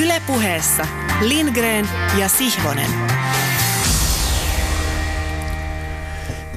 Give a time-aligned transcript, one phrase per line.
[0.00, 0.86] Ylepuheessa
[1.20, 2.90] Lindgren ja Sihvonen.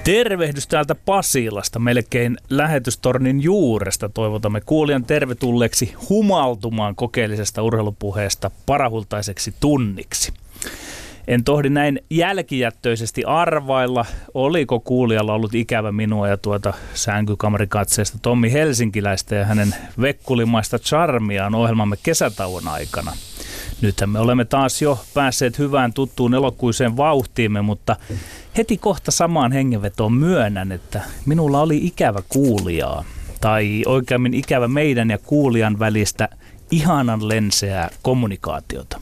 [0.03, 4.09] Tervehdys täältä Pasilasta, melkein lähetystornin juuresta.
[4.09, 10.33] Toivotamme kuulijan tervetulleeksi humaltumaan kokeellisesta urheilupuheesta parahultaiseksi tunniksi.
[11.27, 19.35] En tohdi näin jälkijättöisesti arvailla, oliko kuulijalla ollut ikävä minua ja tuota sänkykamarikatseesta Tommi Helsinkiläistä
[19.35, 23.11] ja hänen vekkulimaista charmiaan ohjelmamme kesätauon aikana.
[23.81, 27.95] Nythän me olemme taas jo päässeet hyvään tuttuun elokuiseen vauhtiimme, mutta
[28.57, 33.03] heti kohta samaan hengenvetoon myönnän, että minulla oli ikävä kuulijaa.
[33.41, 36.29] Tai oikeammin ikävä meidän ja kuulijan välistä
[36.71, 38.99] ihanan lenseää kommunikaatiota.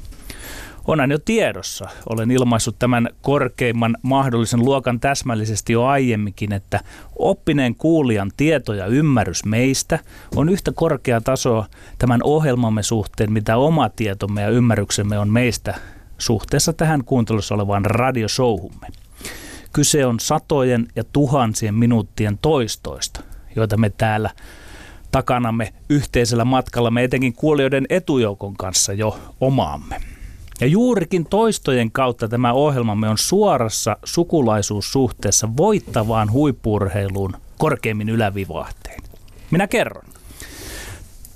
[0.88, 1.90] Onhan jo tiedossa.
[2.10, 6.80] Olen ilmaissut tämän korkeimman mahdollisen luokan täsmällisesti jo aiemminkin, että
[7.16, 10.00] oppineen kuulijan tieto ja ymmärrys meistä
[10.36, 11.66] on yhtä korkea taso
[11.98, 15.76] tämän ohjelmamme suhteen, mitä oma tietomme ja ymmärryksemme on meistä
[16.18, 18.88] suhteessa tähän kuuntelussa olevaan radioshowhumme.
[19.74, 23.22] Kyse on satojen ja tuhansien minuuttien toistoista,
[23.56, 24.30] joita me täällä
[25.12, 30.13] takanamme yhteisellä matkalla me etenkin kuulijoiden etujoukon kanssa jo omaamme.
[30.64, 39.02] Ja juurikin toistojen kautta tämä ohjelmamme on suorassa sukulaisuussuhteessa voittavaan huippurheiluun korkeimmin ylävivahteen.
[39.52, 40.06] Minä kerron.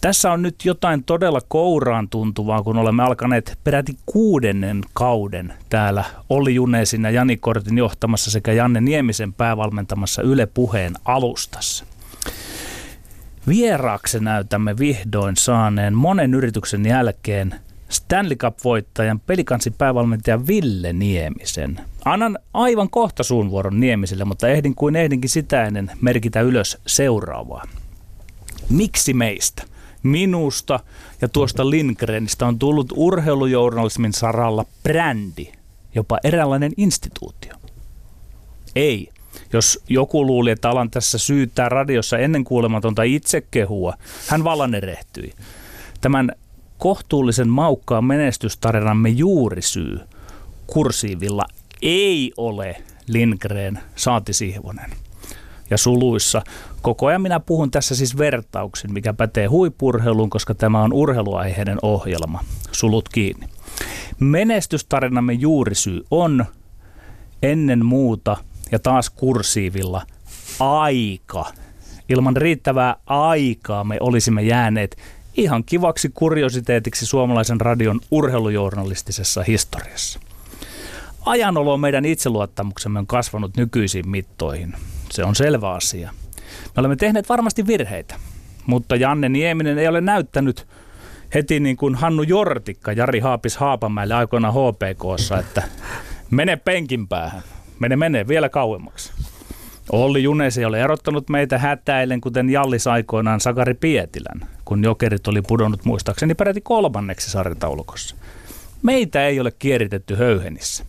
[0.02, 6.56] Tässä on nyt jotain todella kouraan tuntuvaa, kun olemme alkaneet peräti kuudennen kauden täällä Olli
[6.56, 11.86] Junesin ja Jani Kortin johtamassa sekä Janne Niemisen päävalmentamassa Yle Puheen alustassa.
[13.48, 17.56] Vieraaksi näytämme vihdoin saaneen monen yrityksen jälkeen–
[17.90, 21.80] Stanley Cup-voittajan pelikansin päävalmentaja Ville Niemisen.
[22.06, 27.64] Annan aivan kohta suun vuoron Niemiselle, mutta ehdin kuin ehdinkin sitä ennen merkitä ylös seuraavaa.
[28.70, 29.64] Miksi meistä,
[30.04, 30.80] minusta
[31.22, 35.52] ja tuosta Lindgrenistä on tullut urheilujournalismin saralla brändi,
[35.96, 37.54] jopa eräänlainen instituutio?
[38.76, 39.10] Ei.
[39.54, 43.94] Jos joku luuli, että alan tässä syyttää radiossa ennen kuulematonta itsekehua,
[44.28, 45.34] hän vallan erehtyi.
[46.02, 46.32] Tämän
[46.78, 50.00] kohtuullisen maukkaan menestystarinamme juurisyy
[50.68, 51.46] kursiivilla
[51.82, 52.76] ei ole
[53.08, 54.92] Lindgren saati Sihvonen.
[55.70, 56.42] Ja suluissa.
[56.82, 62.44] Koko ajan minä puhun tässä siis vertauksin, mikä pätee huipurheiluun, koska tämä on urheiluaiheinen ohjelma.
[62.72, 63.48] Sulut kiinni.
[64.20, 66.46] Menestystarinamme juurisyy on
[67.44, 68.38] ennen muuta
[68.72, 70.02] ja taas kursiivilla
[70.60, 71.46] aika.
[72.10, 74.98] Ilman riittävää aikaa me olisimme jääneet
[75.38, 80.20] ihan kivaksi kuriositeetiksi suomalaisen radion urheilujournalistisessa historiassa.
[81.26, 84.74] Ajanolo meidän itseluottamuksemme on kasvanut nykyisiin mittoihin.
[85.12, 86.12] Se on selvä asia.
[86.66, 88.16] Me olemme tehneet varmasti virheitä,
[88.66, 90.68] mutta Janne Nieminen ei ole näyttänyt
[91.34, 95.64] heti niin kuin Hannu Jortikka Jari Haapis Haapamäelle aikoinaan HPKssa, että
[96.32, 97.42] mene penkin päähän,
[97.80, 99.14] mene mene vielä kauemmaksi.
[99.92, 105.42] Olli Junes ei ole erottanut meitä hätäilen, kuten Jallis aikoinaan Sakari Pietilän, kun jokerit oli
[105.42, 108.16] pudonnut muistaakseni peräti kolmanneksi sarjataulukossa.
[108.82, 110.86] Meitä ei ole kieritetty höyhenissä.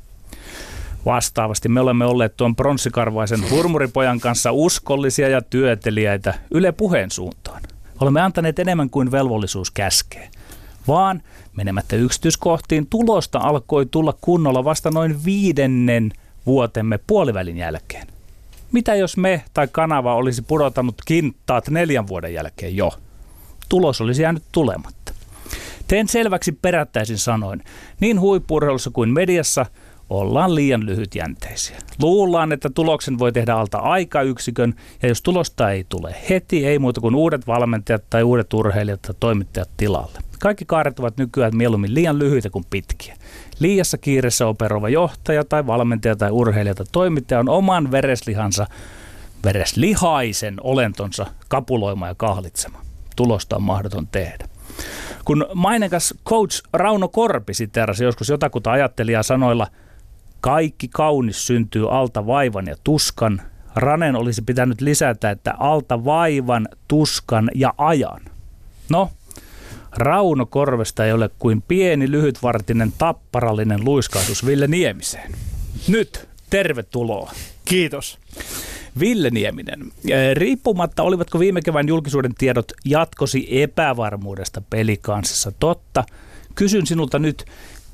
[1.06, 7.62] Vastaavasti me olemme olleet tuon pronssikarvaisen hurmuripojan kanssa uskollisia ja työteliäitä Yle puheen suuntaan.
[8.00, 10.28] Olemme antaneet enemmän kuin velvollisuus käskee.
[10.88, 11.22] Vaan
[11.56, 16.12] menemättä yksityiskohtiin tulosta alkoi tulla kunnolla vasta noin viidennen
[16.46, 18.06] vuotemme puolivälin jälkeen.
[18.72, 22.90] Mitä jos me tai kanava olisi pudottanut kintaat neljän vuoden jälkeen jo?
[23.68, 25.12] Tulos olisi jäänyt tulematta.
[25.88, 27.62] Teen selväksi perättäisin sanoin,
[28.00, 29.66] niin huippurheilussa kuin mediassa
[30.10, 31.76] ollaan liian lyhytjänteisiä.
[32.02, 37.00] Luullaan, että tuloksen voi tehdä alta aikayksikön, ja jos tulosta ei tule heti, ei muuta
[37.00, 40.18] kuin uudet valmentajat tai uudet urheilijat tai toimittajat tilalle.
[40.40, 43.16] Kaikki kaaret ovat nykyään mieluummin liian lyhyitä kuin pitkiä.
[43.58, 48.66] Liiassa kiireessä operoiva johtaja tai valmentaja tai urheilija tai toimittaja on oman vereslihansa,
[49.44, 52.80] vereslihaisen olentonsa kapuloima ja kahlitsema.
[53.16, 54.48] Tulosta on mahdoton tehdä.
[55.24, 59.66] Kun mainekas coach Rauno Korpi siteerasi joskus jotakuta ajattelijaa sanoilla
[60.40, 63.42] kaikki kaunis syntyy alta vaivan ja tuskan,
[63.74, 68.20] Ranen olisi pitänyt lisätä, että alta vaivan, tuskan ja ajan.
[68.90, 69.10] No,
[69.96, 75.32] Rauno Korvesta ei ole kuin pieni lyhytvartinen tapparallinen luiskahtus Ville Niemiseen.
[75.88, 77.32] Nyt tervetuloa.
[77.64, 78.18] Kiitos.
[79.00, 79.92] Ville Nieminen,
[80.34, 86.04] riippumatta olivatko viime kevään julkisuuden tiedot jatkosi epävarmuudesta pelikansissa totta,
[86.54, 87.44] kysyn sinulta nyt,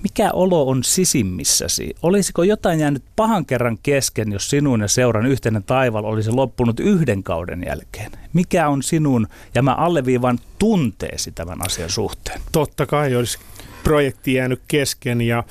[0.04, 1.94] mikä olo on sisimmissäsi?
[2.02, 7.22] Olisiko jotain jäänyt pahan kerran kesken, jos sinun ja seuran yhteinen taival olisi loppunut yhden
[7.22, 8.12] kauden jälkeen?
[8.32, 12.40] Mikä on sinun, ja mä alleviivan tunteesi tämän asian suhteen?
[12.52, 13.38] Totta kai olisi
[13.84, 15.44] projekti jäänyt kesken ja,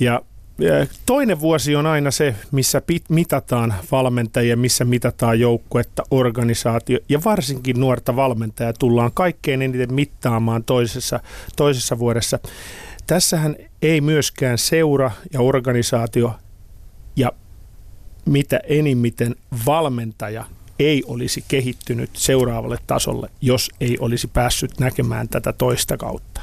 [0.00, 0.22] ja
[1.06, 8.16] Toinen vuosi on aina se, missä mitataan valmentajia, missä mitataan joukkuetta, organisaatio ja varsinkin nuorta
[8.16, 11.20] valmentajaa tullaan kaikkein eniten mittaamaan toisessa,
[11.56, 12.38] toisessa vuodessa.
[13.06, 16.34] Tässähän ei myöskään seura ja organisaatio
[17.16, 17.32] ja
[18.24, 19.36] mitä enimmiten
[19.66, 20.44] valmentaja
[20.78, 26.40] ei olisi kehittynyt seuraavalle tasolle, jos ei olisi päässyt näkemään tätä toista kautta.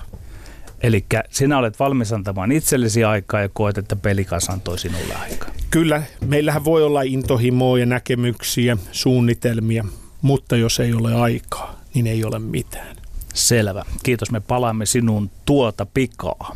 [0.83, 5.49] Eli sinä olet valmis antamaan itsellesi aikaa ja koet, että pelikas antoi sinulle aikaa.
[5.69, 9.85] Kyllä, meillähän voi olla intohimoa ja näkemyksiä, suunnitelmia,
[10.21, 13.02] mutta jos ei ole aikaa, niin ei ole mitään.
[13.33, 13.85] Selvä.
[14.03, 16.55] Kiitos, me palaamme sinun tuota pikaa.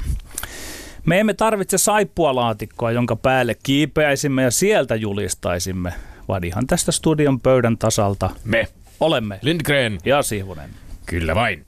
[1.05, 5.93] Me emme tarvitse saippualaatikkoa, jonka päälle kiipeäisimme ja sieltä julistaisimme,
[6.27, 8.67] vaan ihan tästä studion pöydän tasalta me
[8.99, 10.69] olemme Lindgren ja Sihvonen.
[11.05, 11.65] Kyllä vain.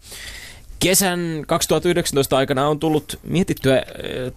[0.79, 3.83] Kesän 2019 aikana on tullut mietittyä eh,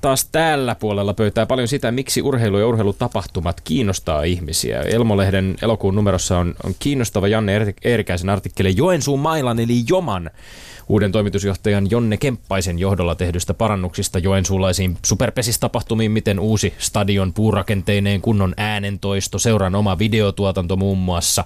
[0.00, 4.81] taas tällä puolella pöytää paljon sitä, miksi urheilu ja urheilutapahtumat kiinnostaa ihmisiä.
[4.81, 10.31] Elmolehden elokuun numerossa on, on kiinnostava Janne Eerikäisen artikkeli Joensuun mailan eli Joman
[10.88, 19.38] uuden toimitusjohtajan Jonne Kemppaisen johdolla tehdystä parannuksista joensuulaisiin superpesistapahtumiin, miten uusi stadion puurakenteineen kunnon äänentoisto,
[19.38, 21.44] seuran oma videotuotanto muun muassa,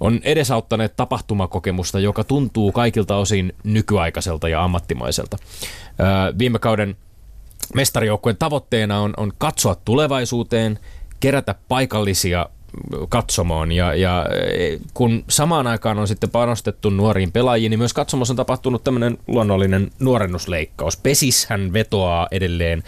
[0.00, 5.36] on edesauttaneet tapahtumakokemusta, joka tuntuu kaikilta osin nykyaikaiselta ja ammattimaiselta.
[6.38, 6.96] viime kauden
[7.74, 10.78] mestarijoukkueen tavoitteena on, on katsoa tulevaisuuteen,
[11.20, 12.48] kerätä paikallisia
[13.08, 13.72] katsomoon.
[13.72, 18.36] Ja, ja e, kun samaan aikaan on sitten panostettu nuoriin pelaajiin, niin myös katsomossa on
[18.36, 20.96] tapahtunut tämmöinen luonnollinen nuorennusleikkaus.
[20.96, 22.82] Pesishän vetoaa edelleen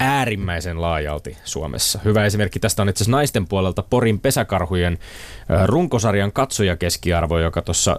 [0.00, 1.98] äärimmäisen laajalti Suomessa.
[2.04, 4.98] Hyvä esimerkki tästä on itse asiassa naisten puolelta Porin pesäkarhujen
[5.64, 7.96] runkosarjan katsojakeskiarvo, joka tuossa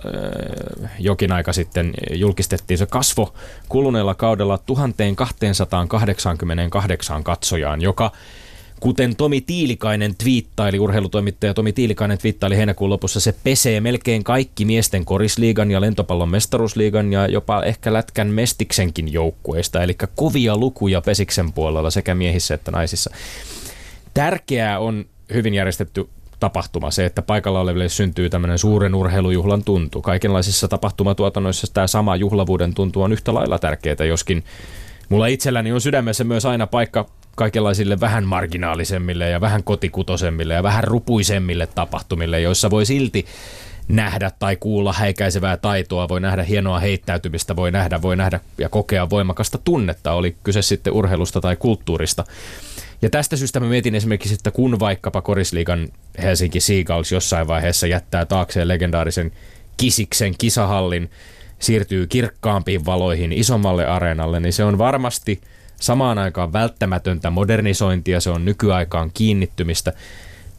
[1.00, 2.78] jokin aika sitten julkistettiin.
[2.78, 3.34] Se kasvo
[3.70, 8.12] kuluneella kaudella 1288 katsojaan, joka
[8.80, 15.06] Kuten Tomi Tiilikainen twiittaili, urheilutoimittaja Tomi Tiilikainen twiittaili heinäkuun lopussa, se pesee melkein kaikki miesten
[15.06, 19.84] korisliigan ja lentopallon mestaruusliigan ja jopa ehkä lätkän mestiksenkin joukkueista.
[19.84, 23.10] Eli kovia lukuja pesiksen puolella sekä miehissä että naisissa.
[24.14, 26.10] Tärkeää on hyvin järjestetty
[26.40, 30.02] tapahtuma, se, että paikalla oleville syntyy tämmöinen suuren urheilujuhlan tuntu.
[30.02, 34.44] Kaikenlaisissa tapahtumatuotannoissa tämä sama juhlavuuden tuntu on yhtä lailla tärkeää, joskin
[35.10, 40.84] mulla itselläni on sydämessä myös aina paikka kaikenlaisille vähän marginaalisemmille ja vähän kotikutosemmille ja vähän
[40.84, 43.26] rupuisemmille tapahtumille, joissa voi silti
[43.88, 49.10] nähdä tai kuulla häikäisevää taitoa, voi nähdä hienoa heittäytymistä, voi nähdä, voi nähdä ja kokea
[49.10, 52.24] voimakasta tunnetta, oli kyse sitten urheilusta tai kulttuurista.
[53.02, 55.88] Ja tästä syystä mä mietin esimerkiksi, että kun vaikkapa Korisliigan
[56.22, 59.32] Helsinki Seagulls jossain vaiheessa jättää taakseen legendaarisen
[59.78, 61.12] Kisiksen kisahallin,
[61.60, 65.42] siirtyy kirkkaampiin valoihin isommalle areenalle, niin se on varmasti–
[65.82, 69.94] samaan aikaan välttämätöntä modernisointia, se on nykyaikaan kiinnittymistä,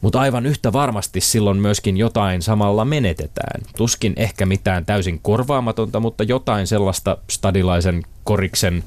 [0.01, 3.61] mutta aivan yhtä varmasti silloin myöskin jotain samalla menetetään.
[3.77, 8.83] Tuskin ehkä mitään täysin korvaamatonta, mutta jotain sellaista stadilaisen koriksen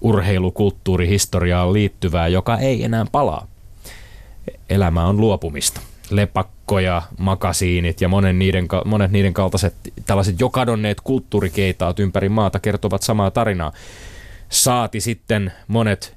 [0.00, 3.46] urheilukulttuurihistoriaan liittyvää, joka ei enää palaa.
[4.70, 5.80] Elämä on luopumista.
[6.10, 9.74] Lepakkoja, makasiinit ja monen niiden, monet niiden kaltaiset
[10.06, 13.72] tällaiset jo kadonneet kulttuurikeitaat ympäri maata kertovat samaa tarinaa
[14.50, 16.16] saati sitten monet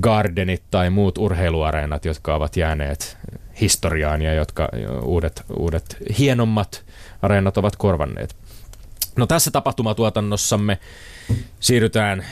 [0.00, 3.18] gardenit tai muut urheiluareenat, jotka ovat jääneet
[3.60, 4.68] historiaan ja jotka
[5.02, 6.84] uudet, uudet hienommat
[7.22, 8.36] areenat ovat korvanneet.
[9.16, 10.78] No tässä tapahtumatuotannossamme
[11.60, 12.24] siirrytään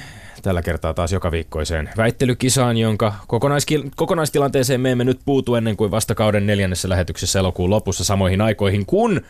[0.42, 5.90] tällä kertaa taas joka viikkoiseen väittelykisaan, jonka kokonaiskil- kokonaistilanteeseen me emme nyt puutu ennen kuin
[5.90, 9.20] vasta kauden neljännessä lähetyksessä elokuun lopussa samoihin aikoihin, kun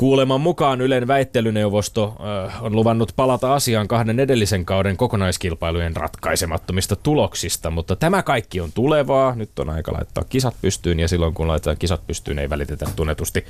[0.00, 2.16] Kuuleman mukaan Ylen väittelyneuvosto
[2.48, 8.72] äh, on luvannut palata asiaan kahden edellisen kauden kokonaiskilpailujen ratkaisemattomista tuloksista, mutta tämä kaikki on
[8.72, 9.34] tulevaa.
[9.34, 13.44] Nyt on aika laittaa kisat pystyyn ja silloin kun laitetaan kisat pystyyn ei välitetä tunnetusti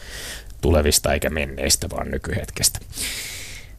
[0.61, 2.79] tulevista eikä menneistä, vaan nykyhetkestä.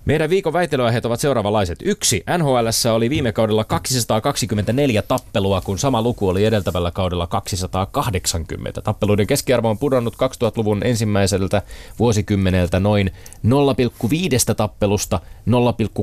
[0.05, 1.79] Meidän viikon väittelyaiheet ovat seuraavanlaiset.
[1.84, 2.24] Yksi.
[2.38, 8.81] NHL oli viime kaudella 224 tappelua, kun sama luku oli edeltävällä kaudella 280.
[8.81, 11.62] Tappeluiden keskiarvo on pudonnut 2000-luvun ensimmäiseltä
[12.00, 13.12] vuosikymmeneltä noin
[13.48, 15.20] 0,5 tappelusta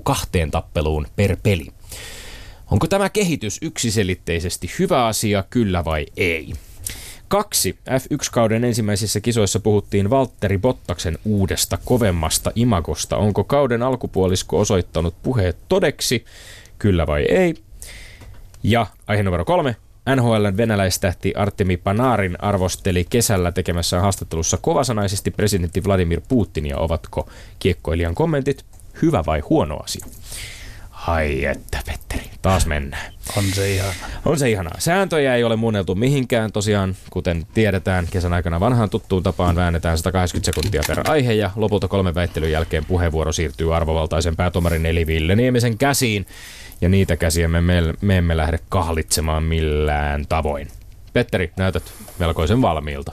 [0.06, 1.66] 0,2 tappeluun per peli.
[2.70, 6.52] Onko tämä kehitys yksiselitteisesti hyvä asia, kyllä vai ei?
[7.28, 7.78] Kaksi.
[7.90, 13.16] F1-kauden ensimmäisissä kisoissa puhuttiin Valtteri Bottaksen uudesta, kovemmasta imagosta.
[13.16, 16.24] Onko kauden alkupuolisko osoittanut puheet todeksi,
[16.78, 17.54] kyllä vai ei?
[18.62, 19.76] Ja aihe numero kolme.
[20.16, 26.78] NHLn venäläistähti Artemi Panarin arvosteli kesällä tekemässä haastattelussa kovasanaisesti presidentti Vladimir Putinia.
[26.78, 28.64] Ovatko kiekkoilijan kommentit
[29.02, 30.06] hyvä vai huono asia?
[31.08, 32.30] Ai että, Petteri.
[32.42, 33.12] Taas mennään.
[33.36, 33.94] On se ihan.
[34.24, 34.74] On se ihanaa.
[34.78, 36.52] Sääntöjä ei ole muunneltu mihinkään.
[36.52, 41.88] Tosiaan, kuten tiedetään, kesän aikana vanhaan tuttuun tapaan väännetään 180 sekuntia per aihe ja lopulta
[41.88, 46.26] kolmen väittelyn jälkeen puheenvuoro siirtyy arvovaltaisen päätomarin eli Ville Niemisen käsiin.
[46.80, 50.68] Ja niitä käsiä me, me, me emme lähde kahlitsemaan millään tavoin.
[51.12, 53.12] Petteri, näytät melkoisen valmiilta.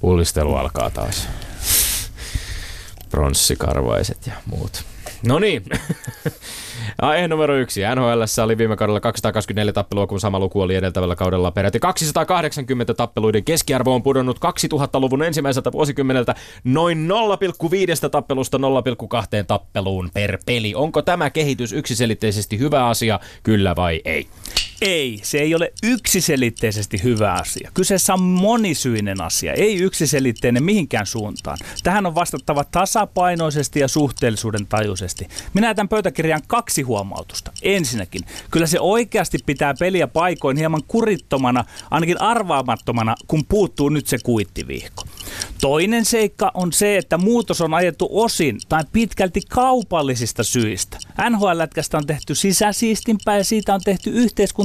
[0.00, 1.28] Pullistelu alkaa taas.
[3.10, 4.84] Pronssikarvaiset ja muut.
[5.26, 5.62] No niin.
[7.02, 7.80] Aihe numero yksi.
[7.94, 13.44] NHL oli viime kaudella 224 tappelua, kun sama luku oli edeltävällä kaudella peräti 280 tappeluiden
[13.44, 16.34] keskiarvo on pudonnut 2000-luvun ensimmäiseltä vuosikymmeneltä
[16.64, 17.08] noin
[18.04, 18.62] 0,5 tappelusta 0,2
[19.46, 20.74] tappeluun per peli.
[20.74, 24.28] Onko tämä kehitys yksiselitteisesti hyvä asia, kyllä vai ei?
[24.80, 27.70] Ei, se ei ole yksiselitteisesti hyvä asia.
[27.74, 31.58] Kyseessä on monisyinen asia, ei yksiselitteinen mihinkään suuntaan.
[31.82, 35.28] Tähän on vastattava tasapainoisesti ja suhteellisuuden tajuisesti.
[35.54, 37.52] Minä jätän pöytäkirjaan kaksi huomautusta.
[37.62, 44.18] Ensinnäkin, kyllä se oikeasti pitää peliä paikoin hieman kurittomana, ainakin arvaamattomana, kun puuttuu nyt se
[44.22, 45.04] kuittivihko.
[45.60, 50.98] Toinen seikka on se, että muutos on ajettu osin tai pitkälti kaupallisista syistä.
[51.30, 54.10] NHL-lätkästä on tehty sisäsiistimpää ja siitä on tehty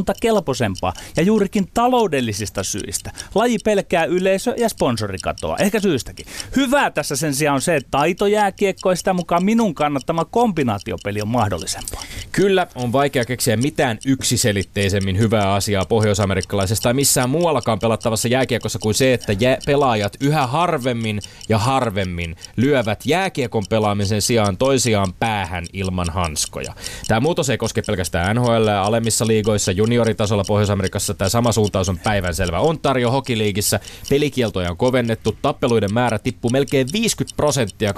[0.06, 3.12] yhteiskuntakelpoisempaa ja juurikin taloudellisista syistä.
[3.36, 6.26] Laji pelkää yleisö- ja sponsorikatoa, ehkä syystäkin.
[6.56, 11.28] Hyvää tässä sen sijaan on se, että taitojääkiekko ja sitä mukaan minun kannattama kombinaatiopeli on
[11.28, 12.04] mahdollisempaa.
[12.32, 18.96] Kyllä, on vaikea keksiä mitään yksiselitteisemmin hyvää asiaa pohjoisamerikkalaisesta tai missään muuallakaan pelattavassa jääkiekossa kuin
[18.96, 21.20] se, että jä- pelaajat yhä harvemmin
[21.50, 26.74] ja harvemmin lyövät jääkiekon pelaamisen sijaan toisiaan päähän ilman hanskoja.
[27.08, 32.60] Tämä muutos ei koske pelkästään NHL alemmissa liigoissa, junioritasolla Pohjois-Amerikassa tämä sama suuntaus on päivänselvä.
[32.60, 37.96] Ontario Hokiliigissä pelikieltoja on kovennettu, tappeluiden määrä tippuu melkein 50 prosenttia 2016-2017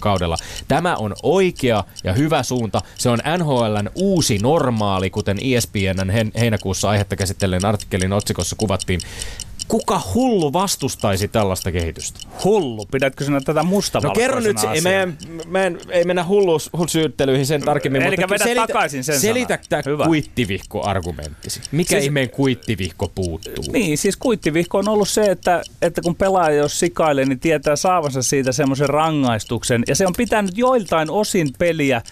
[0.00, 0.36] kaudella.
[0.68, 2.80] Tämä on oikea ja hyvä suunta.
[2.98, 9.00] Se on NHLn uusi normaali, kuten ESPNn heinäkuussa aihetta käsittelleen artikkelin otsikossa kuvattiin.
[9.68, 12.20] Kuka hullu vastustaisi tällaista kehitystä?
[12.44, 16.04] Hullu, pidätkö sinä tätä musta No kerro nyt, se, ei, mä en, mä en, ei
[16.04, 21.60] mennä hulluus, hullusyyttelyihin sen tarkemmin, Eli mutta vedä selitä, takaisin sen selitä tämä kuittivihko-argumenttisi.
[21.72, 23.64] Mikä Siis- siis, ihmeen kuittivihko puuttuu?
[23.72, 28.22] Niin, siis kuittivihko on ollut se, että, että kun pelaaja jos sikailee, niin tietää saavansa
[28.22, 29.82] siitä semmoisen rangaistuksen.
[29.88, 32.02] Ja se on pitänyt joiltain osin peliä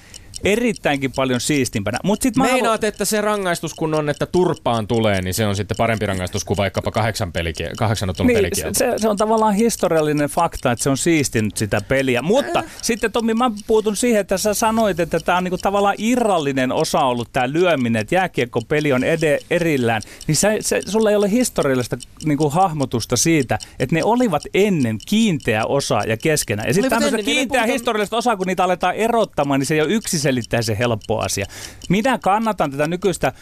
[0.45, 1.99] erittäinkin paljon siistimpänä.
[2.05, 5.47] Mut sit mä haluan- Meinaat, että se rangaistus kun on, että turpaan tulee, niin se
[5.47, 8.79] on sitten parempi rangaistus kuin vaikkapa kahdeksan, pelikie- kahdeksan ottelun Niin, pelikielto.
[8.79, 12.23] se, se on tavallaan historiallinen fakta, että se on siistinyt sitä peliä.
[12.23, 16.73] Mutta sitten Tommi, mä puutun siihen, että sä sanoit, että tämä on niinku tavallaan irrallinen
[16.73, 20.03] osa ollut tämä lyöminen, että jääkiekkopeli on ede, erillään.
[20.27, 25.65] Niin se, se, sulla ei ole historiallista niinku hahmotusta siitä, että ne olivat ennen kiinteä
[25.67, 26.69] osa ja keskenään.
[26.69, 29.93] Ja sitten tämmöistä kiinteä puhutaan- historiallista osaa, kun niitä aletaan erottamaan, niin se ei ole
[30.39, 31.47] yksiselitteisen helppo asia.
[31.89, 33.33] Minä kannatan tätä nykyistä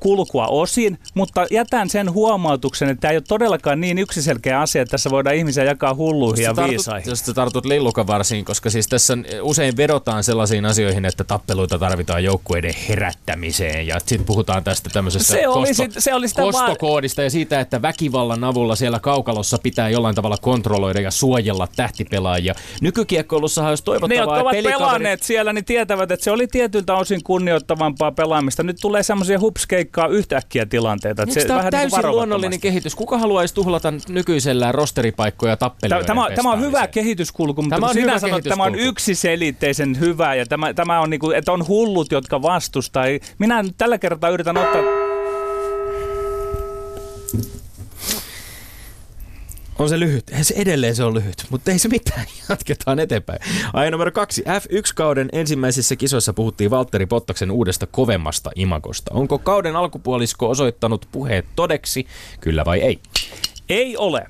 [0.00, 4.90] kulkua osin, mutta jätän sen huomautuksen, että tämä ei ole todellakaan niin yksiselkeä asia, että
[4.90, 7.10] tässä voidaan ihmisiä jakaa hulluihin ja Jos viisaihin.
[7.10, 13.86] Jos tartut lillukavarsiin, koska siis tässä usein vedotaan sellaisiin asioihin, että tappeluita tarvitaan joukkueiden herättämiseen
[13.86, 17.82] ja sitten puhutaan tästä tämmöisestä Se oli sit- se oli sitä kostokoodista ja siitä, että
[17.82, 22.54] väkivallan avulla siellä kaukalossa pitää jollain tavalla kontrolloida ja suojella tähtipelaajia.
[22.80, 26.94] Nykykiekkoilussahan Ne, toivottavaa, jotka ovat että pelikaveri- pelanneet siellä, niin tietävät, että se oli tietyltä
[26.94, 28.62] osin kunnioittavampaa pelaamista.
[28.62, 31.22] Nyt tulee semmoisia hupskeikkaa yhtäkkiä tilanteita.
[31.22, 32.58] Eikö se tämä vähän ole niin kuin täysin luonnollinen varovattomasti.
[32.68, 32.94] kehitys?
[32.94, 38.18] Kuka haluaisi tuhlata nykyisellään rosteripaikkoja tappelijoiden tämä, tämä on hyvä kehityskulku, mutta Tämä on sinä
[38.18, 42.12] sanot, että tämä on yksiselitteisen hyvä ja tämä, tämä on niin kuin, että on hullut,
[42.12, 43.04] jotka vastustaa.
[43.38, 44.82] Minä nyt tällä kertaa yritän ottaa...
[49.78, 50.24] On se lyhyt.
[50.42, 52.26] Se edelleen se on lyhyt, mutta ei se mitään.
[52.48, 53.38] Jatketaan eteenpäin.
[53.72, 54.42] Aihe numero kaksi.
[54.42, 59.14] F1-kauden ensimmäisissä kisoissa puhuttiin Valtteri Pottaksen uudesta kovemmasta imagosta.
[59.14, 62.06] Onko kauden alkupuolisko osoittanut puheet todeksi,
[62.40, 62.98] kyllä vai ei?
[63.68, 64.26] Ei ole.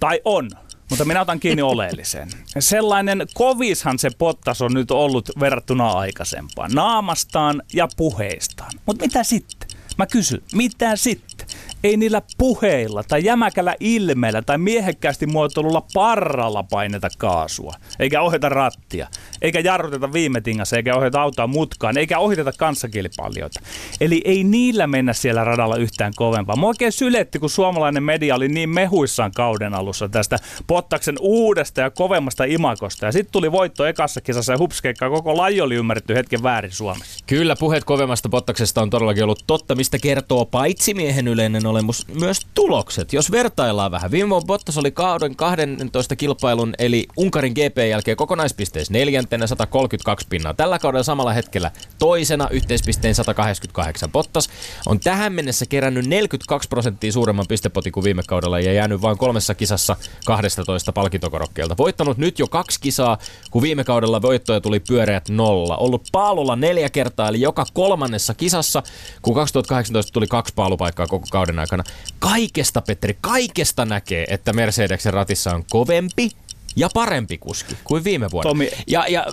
[0.00, 0.50] Tai on.
[0.90, 2.28] Mutta minä otan kiinni oleelliseen.
[2.58, 6.70] Sellainen kovishan se Pottas on nyt ollut verrattuna aikaisempaan.
[6.74, 8.72] Naamastaan ja puheistaan.
[8.86, 9.68] Mutta mitä sitten?
[9.98, 11.46] Mä kysyn, mitä sitten?
[11.84, 19.08] Ei niillä puheilla tai jämäkällä ilmeellä tai miehekkäästi muotoilulla parralla paineta kaasua, eikä ohjata rattia,
[19.42, 23.60] eikä jarruteta viime tingassa, eikä ohjata autoa mutkaan, eikä ohiteta kanssakilpailijoita.
[24.00, 26.56] Eli ei niillä mennä siellä radalla yhtään kovempaa.
[26.56, 31.90] Mua oikein syletti, kun suomalainen media oli niin mehuissaan kauden alussa tästä Pottaksen uudesta ja
[31.90, 33.06] kovemmasta imakosta.
[33.06, 37.24] Ja sitten tuli voitto ekassa kisassa ja hupskeikka koko laji oli ymmärretty hetken väärin Suomessa.
[37.26, 41.84] Kyllä puheet kovemmasta Pottaksesta on todellakin ollut totta, mistä kertoo paitsi miehen yleinen ollen
[42.20, 43.12] myös tulokset.
[43.12, 48.92] Jos vertaillaan vähän, viime vuonna Bottas oli kauden 12 kilpailun, eli Unkarin GP jälkeen kokonaispisteissä
[49.28, 50.54] neljäntenä 132 pinnaa.
[50.54, 54.12] Tällä kaudella samalla hetkellä toisena yhteispisteen 188.
[54.12, 54.50] Bottas
[54.86, 59.54] on tähän mennessä kerännyt 42 prosenttia suuremman pistepotin kuin viime kaudella ja jäänyt vain kolmessa
[59.54, 61.76] kisassa 12 palkintokorokkeelta.
[61.78, 63.18] Voittanut nyt jo kaksi kisaa,
[63.50, 65.76] kun viime kaudella voittoja tuli pyöreät nolla.
[65.76, 68.82] Ollut paalulla neljä kertaa, eli joka kolmannessa kisassa,
[69.22, 71.84] kun 2018 tuli kaksi paalupaikkaa koko kauden aikana.
[72.18, 76.30] Kaikesta, Petteri, kaikesta näkee, että Mercedeksen ratissa on kovempi,
[76.78, 78.50] ja parempi kuski kuin viime vuonna.
[78.50, 78.70] Tomi.
[78.86, 79.26] Ja, ja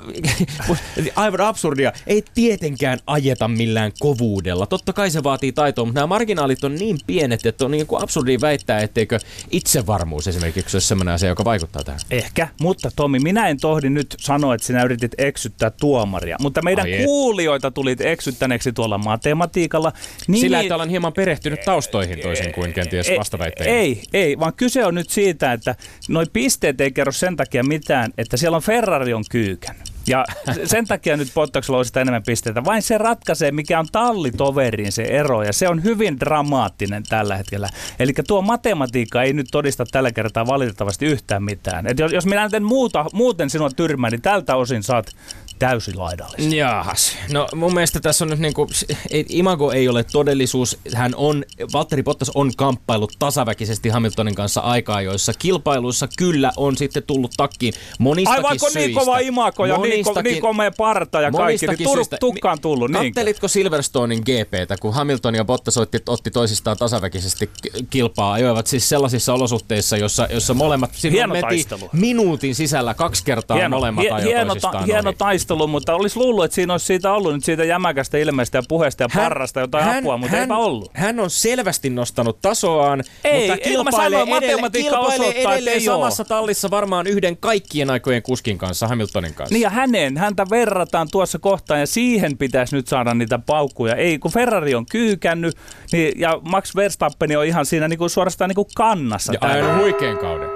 [1.15, 4.65] aivan absurdia, ei tietenkään ajeta millään kovuudella.
[4.65, 8.03] Totta kai se vaatii taitoa, mutta nämä marginaalit on niin pienet, että on niin kuin
[8.03, 9.19] absurdi väittää, etteikö
[9.51, 12.01] itsevarmuus esimerkiksi ole sellainen asia, joka vaikuttaa tähän.
[12.11, 16.85] Ehkä, mutta Tomi, minä en tohdi nyt sanoa, että sinä yritit eksyttää tuomaria, mutta meidän
[16.85, 19.91] Ai kuulijoita tulit eksyttäneeksi tuolla matematiikalla.
[20.27, 23.75] Niin, Sillä, että olen hieman perehtynyt taustoihin toisin kuin kenties vastaväittäjä.
[23.75, 25.75] Ei, ei, vaan kyse on nyt siitä, että
[26.09, 29.75] noi pisteet ei kerro sen takia mitään, että siellä on Ferrari on kyykän.
[30.07, 30.25] Ja
[30.65, 32.65] sen takia nyt Bottaksella on sitä enemmän pisteitä.
[32.65, 37.69] Vain se ratkaisee, mikä on tallitoveriin se ero, ja se on hyvin dramaattinen tällä hetkellä.
[37.99, 41.87] Eli tuo matematiikka ei nyt todista tällä kertaa valitettavasti yhtään mitään.
[41.87, 45.05] Et jos, jos minä en muuta, muuten sinua tyrmään, niin tältä osin saat
[45.59, 46.53] täysilaidallinen.
[46.53, 47.17] Jaahas.
[47.31, 48.67] No mun mielestä tässä on nyt niinku,
[49.09, 50.77] ei- Imago ei ole todellisuus.
[50.95, 51.43] Hän on,
[51.73, 57.73] Valtteri Bottas on kamppailut tasaväkisesti Hamiltonin kanssa aikaa, joissa kilpailuissa kyllä on sitten tullut takkiin
[57.99, 58.79] monistakin Ai vaikka syistä.
[58.79, 62.91] niin kova imako ja niin, ko, niin komea parta ja kaikki, niin tur, tukkaan tullut.
[62.91, 63.13] Niin.
[63.13, 67.49] Kattelitko Silverstonein GPtä, kun Hamilton ja Bottas otti, otti toisistaan tasaväkisesti
[67.89, 71.89] kilpaa, ajoivat siis sellaisissa olosuhteissa, jossa, jossa molemmat silloin Hieno meti taistelu.
[71.93, 75.13] minuutin sisällä kaksi kertaa molemmat ajoi hieno, toisistaan hieno.
[75.47, 79.03] Taistelu, mutta olisi luullut, että siinä olisi siitä ollut nyt siitä jämäkästä ilmeestä ja puheesta
[79.03, 80.91] ja parrasta jotain apua, mutta hän, eipä ollut.
[80.93, 85.81] Hän on selvästi nostanut tasoaan, Ei, mutta ei, kilpailee, sanoin, edelleen, kilpailee osoittaa, edelleen ei
[85.81, 89.53] samassa tallissa varmaan yhden kaikkien aikojen kuskin kanssa, Hamiltonin kanssa.
[89.53, 93.95] Niin ja häneen, häntä verrataan tuossa kohtaa ja siihen pitäisi nyt saada niitä paukkuja.
[93.95, 95.57] Ei, kun Ferrari on kyykännyt
[95.91, 99.33] niin, ja Max Verstappen on ihan siinä niin kuin suorastaan niin kuin kannassa.
[99.33, 100.49] ja ajanut huikean kauden.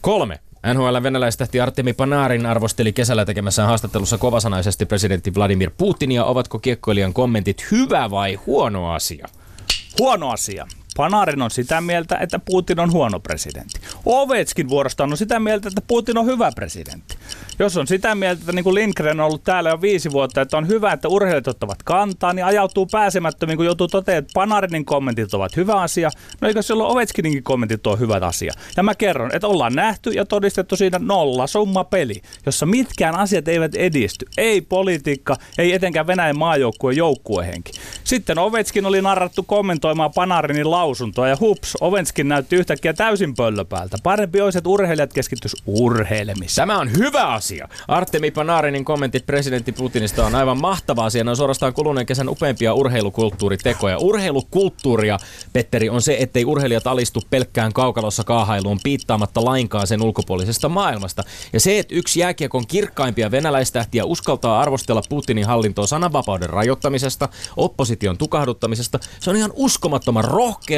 [0.00, 0.51] Kolme.
[0.74, 6.24] NHL venäläistähti Artemi Panarin arvosteli kesällä tekemässään haastattelussa kovasanaisesti presidentti Vladimir Putinia.
[6.24, 9.28] Ovatko kiekkoilijan kommentit hyvä vai huono asia?
[9.98, 10.66] Huono asia.
[10.96, 13.80] Panarin on sitä mieltä, että Putin on huono presidentti.
[14.06, 17.16] Ovetskin vuorostaan on sitä mieltä, että Putin on hyvä presidentti.
[17.58, 20.56] Jos on sitä mieltä, että niin kuin Lindgren on ollut täällä jo viisi vuotta, että
[20.56, 25.34] on hyvä, että urheilijat ottavat kantaa, niin ajautuu pääsemättömiin, kun joutuu toteamaan, että Panarinin kommentit
[25.34, 26.10] ovat hyvä asia.
[26.40, 28.52] No eikö silloin Ovechkininkin kommentit ole hyvä asia?
[28.76, 33.48] Ja mä kerron, että ollaan nähty ja todistettu siinä nolla summa peli, jossa mitkään asiat
[33.48, 34.26] eivät edisty.
[34.36, 37.72] Ei politiikka, ei etenkään Venäjän maajoukkueen joukkuehenki.
[38.04, 43.96] Sitten Ovechkin oli narrattu kommentoimaan Panarinin lausuntoa ja hups, Ovechkin näytti yhtäkkiä täysin pöllöpäältä.
[44.02, 46.68] Parempi olisi, että urheilijat keskittyisi urheilemiseen.
[46.68, 47.68] Tämä on hyvä asia.
[47.88, 51.24] Artemi Panarinin kommentit presidentti Putinista on aivan mahtava asia.
[51.24, 53.98] Ne on suorastaan kuluneen kesän upeimpia urheilukulttuuritekoja.
[53.98, 55.18] Urheilukulttuuria,
[55.52, 61.22] Petteri, on se, ettei urheilijat alistu pelkkään kaukalossa kaahailuun piittaamatta lainkaan sen ulkopuolisesta maailmasta.
[61.52, 68.98] Ja se, että yksi jääkiekon kirkkaimpia venäläistähtiä uskaltaa arvostella Putinin hallintoa sananvapauden rajoittamisesta, opposition tukahduttamisesta,
[69.20, 70.24] se on ihan uskomattoman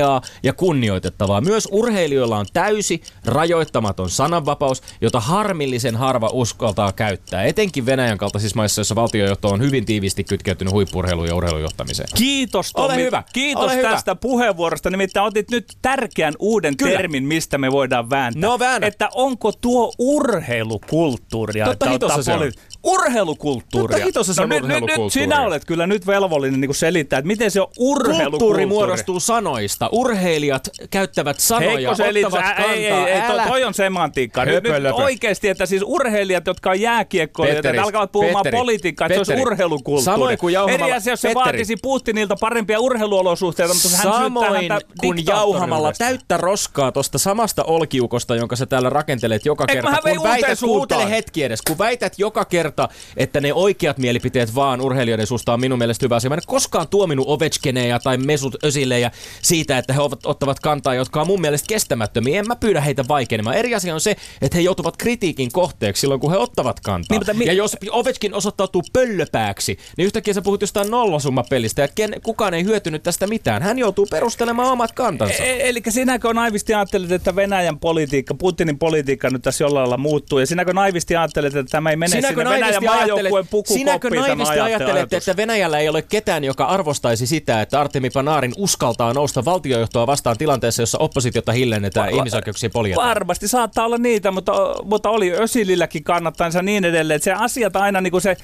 [0.00, 1.40] rohkeaa ja kunnioitettavaa.
[1.40, 8.80] Myös urheilijoilla on täysi, rajoittamaton sananvapaus, jota harmillisen harva uskaltaa käyttää, etenkin Venäjän kaltaisissa maissa,
[8.80, 12.08] joissa valtiojohto on hyvin tiiviisti kytkeytynyt huippurheiluun ja urheilujohtamiseen.
[12.14, 12.86] Kiitos Tomi.
[12.86, 13.90] Ole hyvä, Kiitos ole hyvä.
[13.90, 14.90] tästä puheenvuorosta.
[14.90, 16.96] Nimittäin otit nyt tärkeän uuden Kyllä.
[16.96, 18.40] termin, mistä me voidaan vääntää.
[18.42, 18.86] No, väännä.
[18.86, 21.64] Että onko tuo urheilukulttuuria?
[21.66, 22.52] Totta hitossa se on.
[22.84, 23.88] Urheilukulttuuria.
[23.94, 25.24] Totta hitossa se on no, nyt, nyt, nyt urheilukulttuuria.
[25.36, 28.30] sinä olet kyllä nyt velvollinen niin selittää, että miten se on urheilukulttuuri.
[28.30, 29.88] Kulttuuri muodostuu sanoista.
[29.92, 32.72] Urheilijat käyttävät sanoja, Heikko ottavat Ä, kantaa.
[32.72, 33.42] ei, ei, ei, Älä.
[33.42, 34.44] toi, toi on semantiikkaa.
[34.44, 34.94] Nyt, Höpö, nyt löpö.
[34.94, 40.04] oikeasti, että siis urheilijat, jotka on jääkiekkoilijoita, alkavat puhumaan Petteri, politiikkaa, että se olisi urheilukulttuuri.
[40.04, 41.44] Samoin kuin jauhamalla- Eri asia, jos se Petteri.
[41.44, 44.68] vaatisi Putinilta parempia urheiluolosuhteita, mutta hän syyttää Samoin
[45.00, 49.90] kun jauhamalla täyttä roskaa tosta samasta olkiukosta, jonka sä täällä rakentelet joka kerta.
[50.14, 52.73] Kun väität, kuuntele hetki edes, kun väität joka kerta,
[53.16, 56.30] että ne oikeat mielipiteet vaan urheilijoiden suusta on minun mielestä hyvä asia.
[56.30, 59.10] Mä en koskaan tuominut Ovechkineja tai Mesut Özilejä
[59.42, 62.38] siitä, että he ovat- ottavat kantaa, jotka on mun mielestä kestämättömiä.
[62.38, 63.56] En mä pyydä heitä vaikenemaan.
[63.56, 67.06] Eri asia on se, että he joutuvat kritiikin kohteeksi silloin, kun he ottavat kantaa.
[67.14, 71.88] Niin, mutta mi- ja jos Ovechkin osoittautuu pöllöpääksi, niin yhtäkkiä sä puhut jostain nollasummapelistä ja
[71.94, 73.62] ken, kukaan ei hyötynyt tästä mitään.
[73.62, 75.42] Hän joutuu perustelemaan omat kantansa.
[75.44, 80.38] E- Eli sinäkö naivisti ajattelet, että Venäjän politiikka, Putinin politiikka nyt tässä jollain lailla muuttuu,
[80.38, 83.74] ja sinäkö naivisti ajattelet, että tämä ei mene Sinäkö sinne naivisti pukukoppi.
[83.74, 85.28] sinäkö naivisti ajatte- ajattelette, ajatus.
[85.28, 90.38] että Venäjällä ei ole ketään, joka arvostaisi sitä, että Artemi Panarin uskaltaa nousta valtiojohtoa vastaan
[90.38, 93.08] tilanteessa, jossa oppositiota hillennetään ja ihmisoikeuksien poljetaan?
[93.08, 94.52] Varmasti saattaa olla niitä, mutta,
[94.84, 97.16] mutta oli Ösililläkin kannattansa niin edelleen.
[97.16, 98.36] Että se asiat aina niin kuin se,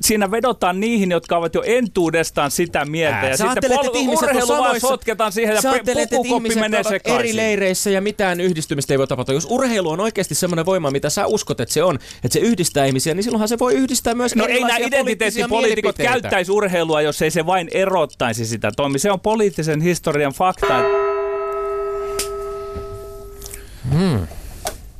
[0.00, 3.16] siinä vedotaan niihin, jotka ovat jo entuudestaan sitä mieltä.
[3.16, 7.20] Ää, ja sitten ajattelet, että ihmiset urheilu vaan sotketaan siihen ja ajattelet, pukukoppi menee sekaisin.
[7.20, 9.34] eri leireissä ja mitään yhdistymistä ei voi tapahtua.
[9.34, 12.84] Jos urheilu on oikeasti semmoinen voima, mitä sä uskot, että se on, että se yhdistää
[12.84, 17.30] ihmisiä, niin silloinhan se voi yhdistää myös No ei nämä identiteettipoliitikot käyttäisi urheilua, jos ei
[17.30, 18.98] se vain erottaisi sitä toimi.
[18.98, 20.82] Se on poliittisen historian fakta.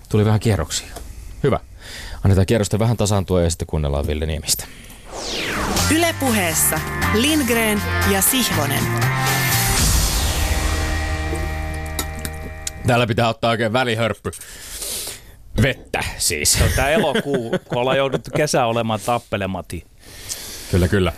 [0.09, 0.89] Tuli vähän kierroksia.
[1.43, 1.61] Hyvä.
[2.25, 4.65] Annetaan kierrosten vähän tasaantua ja sitten kuunnellaan Ville Niemistä.
[5.95, 6.81] Ylepuheessa
[7.15, 8.83] Lindgren ja Sihvonen.
[12.87, 14.31] Täällä pitää ottaa oikein välihörppy.
[15.63, 16.59] Vettä siis.
[16.77, 19.85] Tämä elokuu, kun ollaan jouduttu kesä olemaan tappelemati.
[20.71, 21.13] Kyllä, kyllä.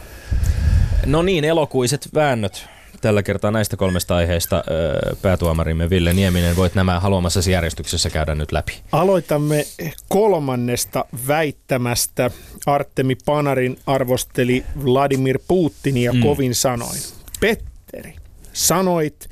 [1.07, 2.67] No niin, elokuiset väännöt.
[3.01, 6.57] Tällä kertaa näistä kolmesta aiheesta öö, päätuomarimme Ville Nieminen.
[6.57, 8.73] Voit nämä haluamassasi järjestyksessä käydä nyt läpi.
[8.93, 9.65] Aloitamme
[10.09, 12.31] kolmannesta väittämästä.
[12.67, 16.23] Artemi Panarin arvosteli Vladimir Putinia mm.
[16.23, 17.01] kovin sanoin.
[17.41, 18.15] Petteri,
[18.53, 19.29] sanoit,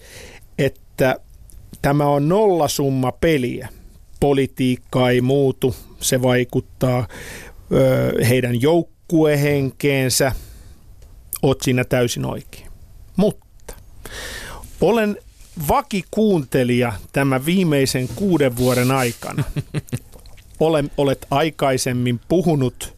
[0.58, 1.16] että
[1.82, 3.68] tämä on nollasumma peliä.
[4.20, 7.08] Politiikka ei muutu, se vaikuttaa
[7.72, 10.32] ö, heidän joukkuehenkeensä.
[11.42, 12.70] Oot siinä täysin oikein.
[13.16, 13.74] Mutta
[14.80, 15.16] olen
[15.68, 19.44] vakikuuntelija tämän viimeisen kuuden vuoden aikana.
[20.60, 22.96] Olen, olet aikaisemmin puhunut,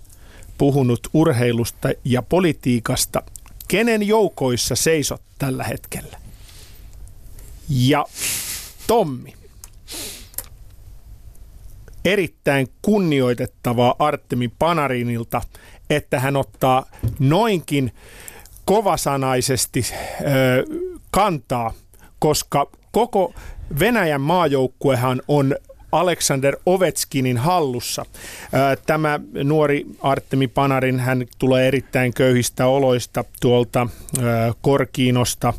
[0.59, 3.23] puhunut urheilusta ja politiikasta.
[3.69, 6.19] Kenen joukoissa seisot tällä hetkellä?
[7.69, 8.05] Ja
[8.87, 9.35] Tommi,
[12.05, 15.43] erittäin kunnioitettavaa Artemi Panarinilta,
[15.91, 16.87] että hän ottaa
[17.19, 17.93] noinkin
[18.65, 19.87] kovasanaisesti
[20.21, 20.65] ö,
[21.11, 21.73] kantaa,
[22.19, 23.35] koska koko
[23.79, 25.57] Venäjän maajoukkuehan on
[25.93, 28.07] Alexander Ovechkinin hallussa.
[28.87, 33.87] Tämä nuori Artemi Panarin, hän tulee erittäin köyhistä oloista tuolta
[34.61, 35.53] Korkiinosta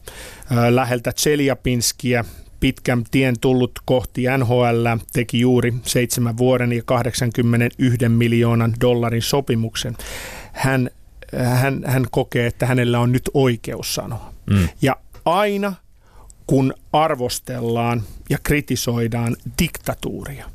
[0.70, 2.26] läheltä Tseliapinskiä,
[2.64, 9.98] pitkän tien tullut kohti NHL, teki juuri seitsemän vuoden ja 81 miljoonan dollarin sopimuksen.
[10.54, 10.90] Hän,
[11.38, 14.34] hän, hän kokee, että hänellä on nyt oikeus sanoa.
[14.50, 14.70] Mm.
[14.82, 14.96] Ja
[15.26, 15.74] aina
[16.48, 20.50] kun arvostellaan ja kritisoidaan diktatuuria,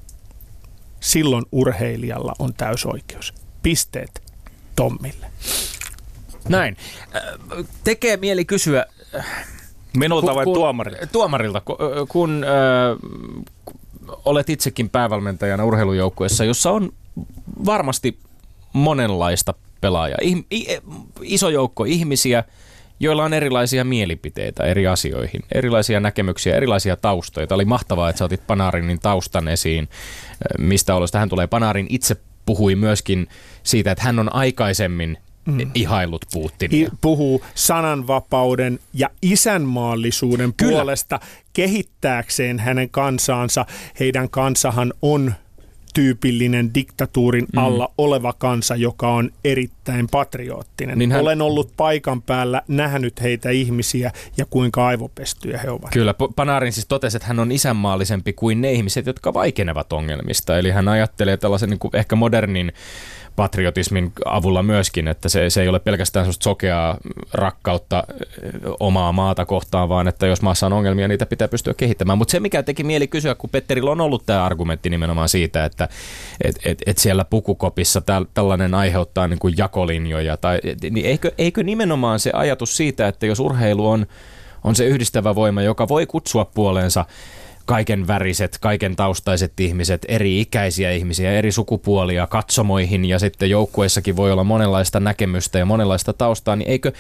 [1.00, 3.34] silloin urheilijalla on täysoikeus.
[3.62, 4.22] Pisteet
[4.76, 5.26] Tommille.
[6.48, 6.76] Näin.
[7.16, 8.86] Äh, Tekee mieli kysyä
[9.96, 11.06] Minulta vai tuomarilta?
[11.06, 11.76] Tuomarilta, kun,
[12.08, 16.92] kun äh, olet itsekin päävalmentajana urheilujoukkueessa, jossa on
[17.64, 18.18] varmasti
[18.72, 20.18] monenlaista pelaajaa.
[20.22, 20.66] Ih, i,
[21.22, 22.44] iso joukko ihmisiä,
[23.00, 27.46] joilla on erilaisia mielipiteitä eri asioihin, erilaisia näkemyksiä, erilaisia taustoja.
[27.46, 29.88] Tämä oli mahtavaa, että sä otit Panarinin taustan esiin,
[30.58, 31.46] mistä olosta hän tulee.
[31.46, 33.28] Panarin itse puhui myöskin
[33.62, 35.18] siitä, että hän on aikaisemmin
[35.50, 35.70] mm.
[35.74, 36.86] ihaillut Putinia.
[36.86, 40.72] I- puhuu sananvapauden ja isänmaallisuuden Kyllä.
[40.72, 41.20] puolesta
[41.52, 43.66] kehittääkseen hänen kansaansa.
[44.00, 45.34] Heidän kansahan on
[45.94, 47.58] tyypillinen diktatuurin Mm.
[47.58, 50.98] alla oleva kansa, joka on erittäin patriottinen.
[50.98, 55.90] Niin hän- Olen ollut paikan päällä, nähnyt heitä ihmisiä ja kuinka aivopestyjä he ovat.
[55.92, 60.58] Kyllä, Panarin siis totesi, että hän on isänmaallisempi kuin ne ihmiset, jotka vaikenevat ongelmista.
[60.58, 62.72] Eli hän ajattelee tällaisen niin kuin ehkä modernin
[63.38, 66.96] patriotismin avulla myöskin, että se, se ei ole pelkästään sellaista sokeaa
[67.32, 68.04] rakkautta
[68.80, 72.18] omaa maata kohtaan, vaan että jos maassa on ongelmia, niitä pitää pystyä kehittämään.
[72.18, 75.88] Mutta se, mikä teki mieli kysyä, kun Petterillä on ollut tämä argumentti nimenomaan siitä, että
[76.44, 81.62] et, et, et siellä pukukopissa täl, tällainen aiheuttaa niin kuin jakolinjoja, tai, niin eikö, eikö
[81.62, 84.06] nimenomaan se ajatus siitä, että jos urheilu on
[84.64, 87.04] on se yhdistävä voima, joka voi kutsua puoleensa
[87.68, 94.32] kaiken väriset, kaiken taustaiset ihmiset, eri ikäisiä ihmisiä, eri sukupuolia katsomoihin ja sitten joukkueissakin voi
[94.32, 96.92] olla monenlaista näkemystä ja monenlaista taustaa, niin eikö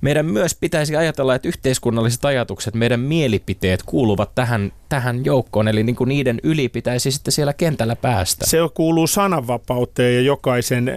[0.00, 5.96] meidän myös pitäisi ajatella, että yhteiskunnalliset ajatukset, meidän mielipiteet kuuluvat tähän, tähän joukkoon, eli niin
[5.96, 8.46] kuin niiden yli pitäisi sitten siellä kentällä päästä.
[8.46, 10.92] Se kuuluu sananvapauteen ja jokaisen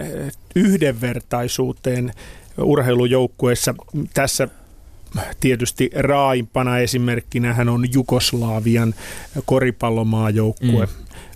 [0.56, 2.12] yhdenvertaisuuteen
[2.58, 3.74] urheilujoukkueessa.
[4.14, 4.48] Tässä
[5.40, 8.94] tietysti raaimpana esimerkkinä hän on Jugoslaavian
[9.44, 10.92] koripallomaajoukkue mm.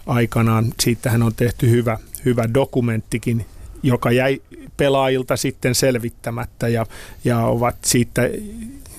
[0.07, 0.73] aikanaan.
[0.83, 3.47] Siitähän on tehty hyvä, hyvä dokumenttikin,
[3.83, 4.43] joka jäi
[4.77, 6.87] pelaajilta sitten selvittämättä ja,
[7.25, 8.23] ja ovat siitä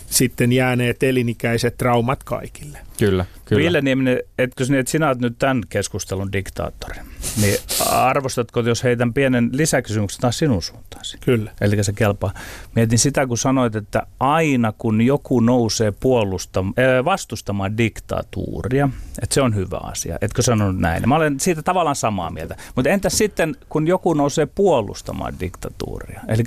[0.09, 2.86] sitten jääneet elinikäiset traumat kaikille.
[2.99, 3.59] Kyllä, kyllä.
[3.59, 6.99] Ville Nieminen, etkö niin, että sinä olet nyt tämän keskustelun diktaattori,
[7.41, 7.57] niin
[7.89, 11.17] arvostatko, jos heitän pienen lisäkysymyksen taas sinun suuntaasi?
[11.17, 11.51] Kyllä.
[11.61, 12.33] Eli se kelpaa.
[12.75, 16.73] Mietin sitä, kun sanoit, että aina kun joku nousee puolustamaan,
[17.05, 18.89] vastustamaan diktatuuria,
[19.21, 20.17] että se on hyvä asia.
[20.21, 21.09] Etkö sanonut näin?
[21.09, 22.55] Mä olen siitä tavallaan samaa mieltä.
[22.75, 26.21] Mutta entäs sitten, kun joku nousee puolustamaan diktatuuria?
[26.27, 26.43] Eli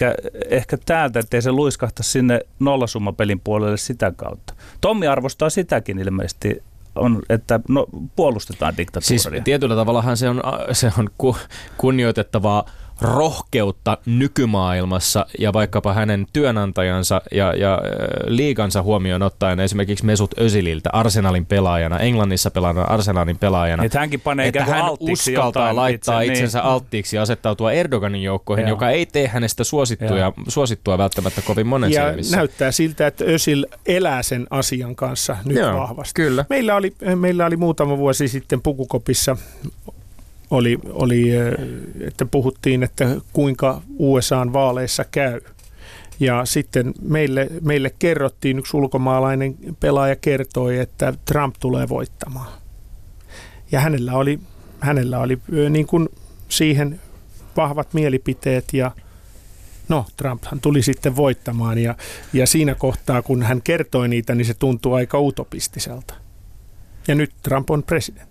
[0.49, 4.55] ehkä täältä, ettei se luiskahta sinne nollasummapelin puolelle sitä kautta.
[4.81, 6.40] Tommi arvostaa sitäkin ilmeisesti
[6.95, 9.19] on, että no, puolustetaan diktatuuria.
[9.19, 11.37] Siis tietyllä tavallahan se on, se on ku,
[11.77, 12.65] kunnioitettavaa
[13.01, 17.79] rohkeutta nykymaailmassa ja vaikkapa hänen työnantajansa ja, ja
[18.27, 23.85] liigansa huomioon ottaen esimerkiksi Mesut Özililtä Arsenalin pelaajana, Englannissa pelaana Arsenalin pelaajana.
[23.85, 26.67] Että hänkin panee että hän uskaltaa laittaa itse, itsensä niin.
[26.67, 28.69] alttiiksi ja asettautua Erdoganin joukkoihin, Joo.
[28.69, 32.37] joka ei tee hänestä suosittuja, suosittua välttämättä kovin monen ja silmissä.
[32.37, 36.13] näyttää siltä, että Özil elää sen asian kanssa nyt Joo, vahvasti.
[36.15, 36.45] Kyllä.
[36.51, 39.37] Meillä oli, meillä oli muutama vuosi sitten Pukukopissa
[40.51, 41.31] oli, oli,
[42.01, 45.41] että puhuttiin, että kuinka USAn vaaleissa käy.
[46.21, 52.53] Ja sitten meille, meille kerrottiin, yksi ulkomaalainen pelaaja kertoi, että Trump tulee voittamaan.
[53.73, 54.41] Ja hänellä oli,
[54.81, 55.39] hänellä oli
[55.71, 56.09] niin kuin
[56.49, 57.01] siihen
[57.57, 58.91] vahvat mielipiteet ja
[59.89, 61.95] no Trumphan tuli sitten voittamaan ja,
[62.33, 66.15] ja siinä kohtaa kun hän kertoi niitä, niin se tuntui aika utopistiselta.
[67.09, 68.30] Ja nyt Trump on presidentti.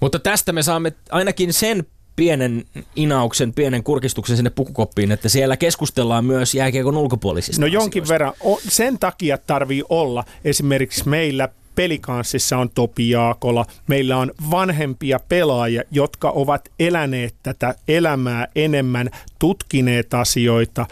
[0.00, 2.64] Mutta tästä me saamme ainakin sen pienen
[2.96, 8.12] inauksen, pienen kurkistuksen sinne pukukoppiin, että siellä keskustellaan myös jääkiekon ulkopuolisista No jonkin asioista.
[8.12, 8.58] verran.
[8.68, 13.66] Sen takia tarvii olla esimerkiksi meillä pelikanssissa on Topi Jaakola.
[13.86, 20.86] Meillä on vanhempia pelaajia, jotka ovat eläneet tätä elämää enemmän, tutkineet asioita,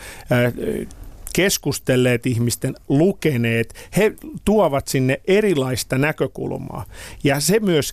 [1.33, 3.75] keskustelleet ihmisten, lukeneet.
[3.97, 4.13] He
[4.45, 6.85] tuovat sinne erilaista näkökulmaa.
[7.25, 7.93] Ja se myös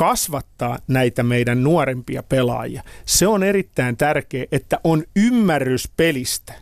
[0.00, 2.82] kasvattaa näitä meidän nuorempia pelaajia.
[3.04, 6.54] Se on erittäin tärkeää, että on ymmärrys pelistä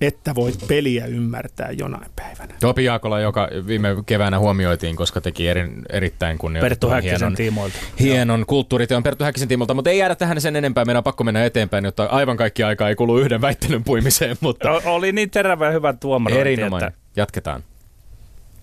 [0.00, 2.54] että voit peliä ymmärtää jonain päivänä.
[2.60, 7.76] Topi Jaakola, joka viime keväänä huomioitiin, koska teki eri, erittäin kunnioitetun hienon, tiimoilta.
[8.00, 10.84] hienon kulttuuriteon Perttu Häkkisen tiimolta, mutta ei jäädä tähän sen enempää.
[10.84, 14.36] Meidän on pakko mennä eteenpäin, jotta aivan kaikki aikaa ei kulu yhden väittelyn puimiseen.
[14.40, 14.70] Mutta...
[14.84, 16.38] Oli niin terävä ja hyvä tuomari.
[16.38, 16.88] Erinomainen.
[16.88, 17.00] Että...
[17.16, 17.62] Jatketaan.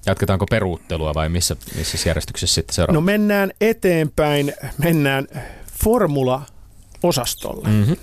[0.05, 2.93] Jatketaanko peruuttelua vai missä, missä järjestyksessä sitten seuraava?
[2.93, 5.27] No mennään eteenpäin, mennään
[5.83, 7.67] formula-osastolle.
[7.67, 7.95] Mm-hmm.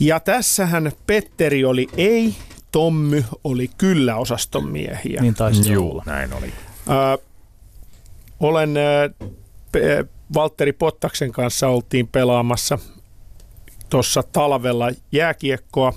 [0.00, 2.34] Ja tässähän Petteri oli ei,
[2.72, 5.20] Tommy oli kyllä osaston miehiä.
[5.20, 6.52] Niin taisi Juu, näin oli.
[6.88, 7.18] Ö,
[8.40, 12.78] olen äh, Valtteri Pottaksen kanssa oltiin pelaamassa
[13.90, 15.92] tuossa talvella jääkiekkoa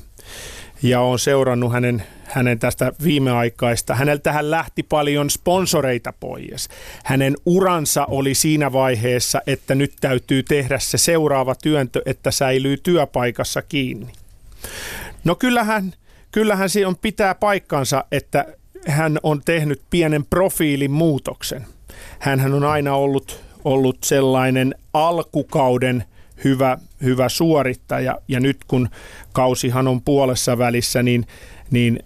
[0.83, 3.95] ja olen seurannut hänen hänen tästä viimeaikaista.
[3.95, 6.69] Häneltähän lähti paljon sponsoreita pois.
[7.03, 13.61] Hänen uransa oli siinä vaiheessa, että nyt täytyy tehdä se seuraava työntö, että säilyy työpaikassa
[13.61, 14.13] kiinni.
[15.23, 15.93] No kyllähän,
[16.31, 18.45] kyllähän se on pitää paikkansa, että
[18.87, 21.65] hän on tehnyt pienen profiilin muutoksen.
[22.19, 26.03] Hänhän on aina ollut, ollut sellainen alkukauden
[26.43, 28.89] hyvä, hyvä suorittaja ja nyt kun
[29.33, 31.25] kausihan on puolessa välissä, niin
[31.71, 31.99] niin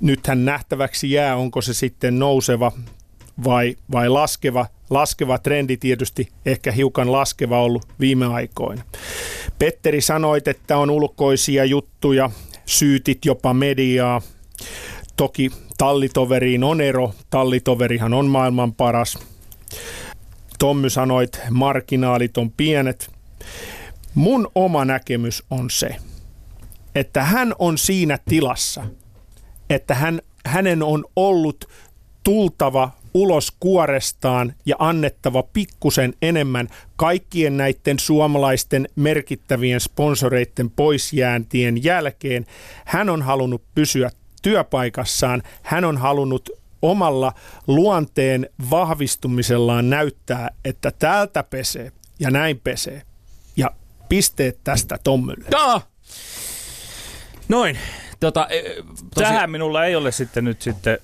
[0.00, 2.72] nythän nähtäväksi jää, onko se sitten nouseva
[3.44, 4.66] vai, vai laskeva.
[4.90, 8.82] Laskeva trendi tietysti ehkä hiukan laskeva ollut viime aikoina.
[9.58, 12.30] Petteri sanoit, että on ulkoisia juttuja,
[12.66, 14.22] syytit jopa mediaa.
[15.16, 19.18] Toki tallitoveriin on ero, tallitoverihan on maailman paras.
[20.58, 23.10] Tommy sanoit, marginaalit on pienet.
[24.14, 25.96] Mun oma näkemys on se,
[26.94, 28.86] että hän on siinä tilassa–
[29.70, 31.64] että hän, hänen on ollut
[32.24, 42.46] tultava ulos kuorestaan ja annettava pikkusen enemmän kaikkien näiden suomalaisten merkittävien sponsoreiden poisjääntien jälkeen.
[42.84, 44.10] Hän on halunnut pysyä
[44.42, 46.50] työpaikassaan, hän on halunnut
[46.82, 47.32] omalla
[47.66, 53.02] luonteen vahvistumisellaan näyttää, että täältä pesee ja näin pesee.
[53.56, 53.70] Ja
[54.08, 55.48] pisteet tästä Tommylle.
[57.48, 57.78] Noin.
[58.20, 59.04] Tota, e, tosi...
[59.14, 60.98] Tähän minulla ei ole sitten nyt sitten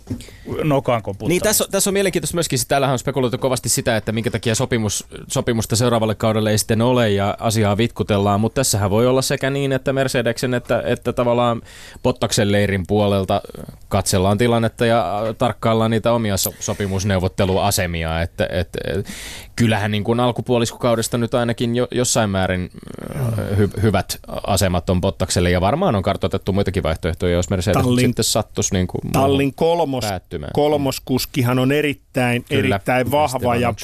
[0.65, 1.29] nokan koputtamista.
[1.29, 4.55] Niin, tässä, on, tässä on mielenkiintoista myöskin, täällähän on spekuloitu kovasti sitä, että minkä takia
[4.55, 9.51] sopimus, sopimusta seuraavalle kaudelle ei sitten ole ja asiaa vitkutellaan, mutta tässähän voi olla sekä
[9.51, 11.63] niin, että Mercedeksen että, että tavallaan
[12.03, 13.43] Bottaksen leirin puolelta
[13.89, 19.11] katsellaan tilannetta ja tarkkaillaan niitä omia so, sopimusneuvotteluasemia, että, että, että
[19.61, 22.71] kyllähän niin kuin alkupuoliskokaudesta nyt ainakin jo, jossain määrin
[23.57, 28.25] hy, hyvät asemat on Bottakselle ja varmaan on kartoitettu muitakin vaihtoehtoja, jos Mercedes Tallin, sitten
[28.25, 30.05] sattuisi niin kuin Tallin kolmos,
[30.53, 33.75] kolmoskuskihan on erittäin, Kyllä, erittäin vahva ja,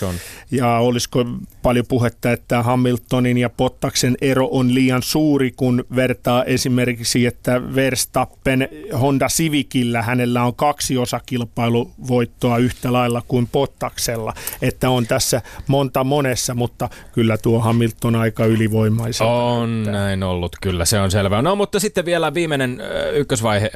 [0.50, 1.24] ja olisiko
[1.66, 8.68] paljon puhetta, että Hamiltonin ja Bottaksen ero on liian suuri, kun vertaa esimerkiksi, että Verstappen
[9.00, 16.54] Honda Civicillä hänellä on kaksi osakilpailuvoittoa yhtä lailla kuin Bottaksella, että on tässä monta monessa,
[16.54, 19.26] mutta kyllä tuo Hamilton aika ylivoimaisen.
[19.26, 21.42] On näin ollut, kyllä se on selvää.
[21.42, 22.82] No mutta sitten vielä viimeinen
[23.14, 23.70] ykkösvaihe,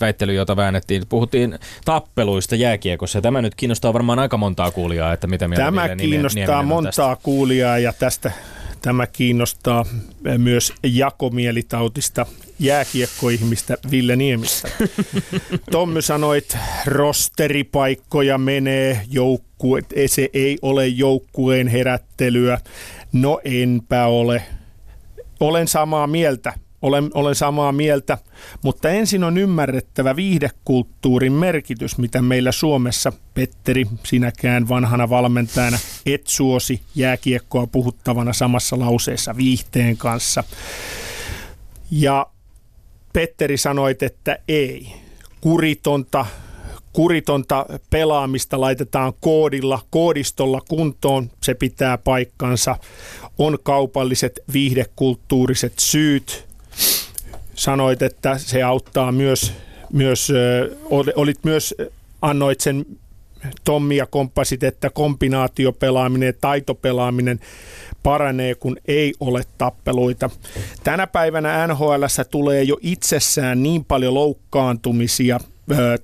[0.00, 1.02] väittely, jota väännettiin.
[1.08, 6.62] Puhuttiin tappeluista jääkiekossa tämä nyt kiinnostaa varmaan aika montaa kuulijaa, että mitä mieltä Tämä kiinnostaa
[6.62, 8.32] montaa kuulijaa ja tästä
[8.82, 9.84] Tämä kiinnostaa
[10.38, 12.26] myös jakomielitautista
[12.58, 14.68] jääkiekkoihmistä Ville Niemistä.
[15.70, 16.56] Tommy sanoit,
[16.86, 22.58] rosteripaikkoja menee, joukkue, se ei ole joukkueen herättelyä.
[23.12, 24.42] No enpä ole.
[25.40, 26.52] Olen samaa mieltä.
[26.82, 28.18] Olen, olen samaa mieltä,
[28.64, 36.80] mutta ensin on ymmärrettävä viihdekulttuurin merkitys, mitä meillä Suomessa, Petteri, sinäkään vanhana valmentajana, et suosi
[36.94, 40.44] jääkiekkoa puhuttavana samassa lauseessa viihteen kanssa.
[41.90, 42.26] Ja
[43.12, 44.92] Petteri sanoit, että ei.
[45.40, 46.26] Kuritonta,
[46.92, 52.76] kuritonta pelaamista laitetaan koodilla, koodistolla kuntoon, se pitää paikkansa.
[53.38, 56.51] On kaupalliset viihdekulttuuriset syyt,
[57.62, 59.52] sanoit, että se auttaa myös,
[59.92, 60.32] myös
[61.16, 61.74] olit myös,
[62.22, 62.86] annoit sen
[63.64, 67.40] Tommi ja komppasit, että kombinaatiopelaaminen ja taitopelaaminen
[68.02, 70.30] paranee, kun ei ole tappeluita.
[70.84, 75.40] Tänä päivänä NHL tulee jo itsessään niin paljon loukkaantumisia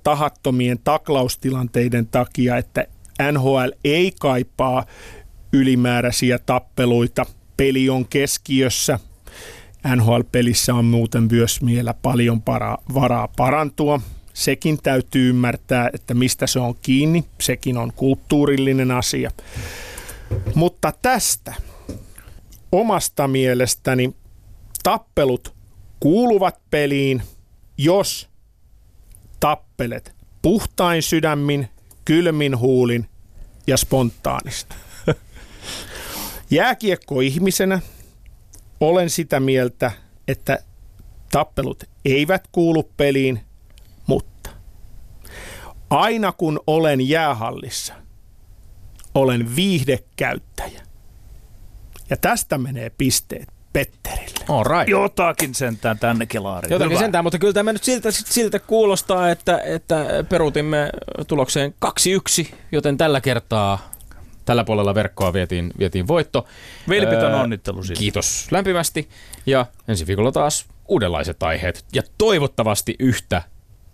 [0.02, 2.86] tahattomien taklaustilanteiden takia, että
[3.32, 4.84] NHL ei kaipaa
[5.52, 7.26] ylimääräisiä tappeluita.
[7.56, 8.98] Peli on keskiössä,
[9.96, 14.00] NHL-pelissä on muuten myös vielä paljon para, varaa parantua.
[14.34, 17.24] Sekin täytyy ymmärtää, että mistä se on kiinni.
[17.40, 19.30] Sekin on kulttuurillinen asia.
[20.54, 21.54] Mutta tästä
[22.72, 24.14] omasta mielestäni
[24.82, 25.54] tappelut
[26.00, 27.22] kuuluvat peliin,
[27.78, 28.28] jos
[29.40, 31.68] tappelet puhtain sydämin,
[32.04, 33.08] kylmin huulin
[33.66, 34.74] ja spontaanista.
[36.50, 37.80] Jääkiekko ihmisenä–
[38.80, 39.92] olen sitä mieltä,
[40.28, 40.58] että
[41.32, 43.40] tappelut eivät kuulu peliin,
[44.06, 44.50] mutta
[45.90, 47.94] aina kun olen jäähallissa,
[49.14, 50.82] olen viihdekäyttäjä.
[52.10, 54.44] Ja tästä menee pisteet Petterille.
[54.48, 54.88] All right.
[54.88, 56.72] Jotakin sentään tänne kelaariin.
[56.72, 57.00] Jotakin Hyvä.
[57.00, 60.90] sentään, mutta kyllä tämä nyt siltä, siltä kuulostaa, että, että peruutimme
[61.26, 61.74] tulokseen
[62.44, 63.90] 2-1, joten tällä kertaa
[64.48, 66.46] Tällä puolella verkkoa vietiin, vietiin voitto.
[66.88, 67.98] Vilpitön öö, onnittelu siitä.
[67.98, 69.08] Kiitos lämpimästi.
[69.46, 71.84] Ja ensi viikolla taas uudenlaiset aiheet.
[71.92, 73.42] Ja toivottavasti yhtä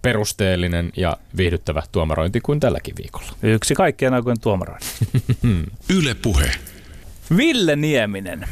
[0.02, 3.32] perusteellinen ja viihdyttävä tuomarointi kuin tälläkin viikolla.
[3.42, 4.86] Yksi kaikkien aikojen tuomarointi.
[5.98, 6.50] Yle Puhe.
[7.36, 8.44] Ville Nieminen.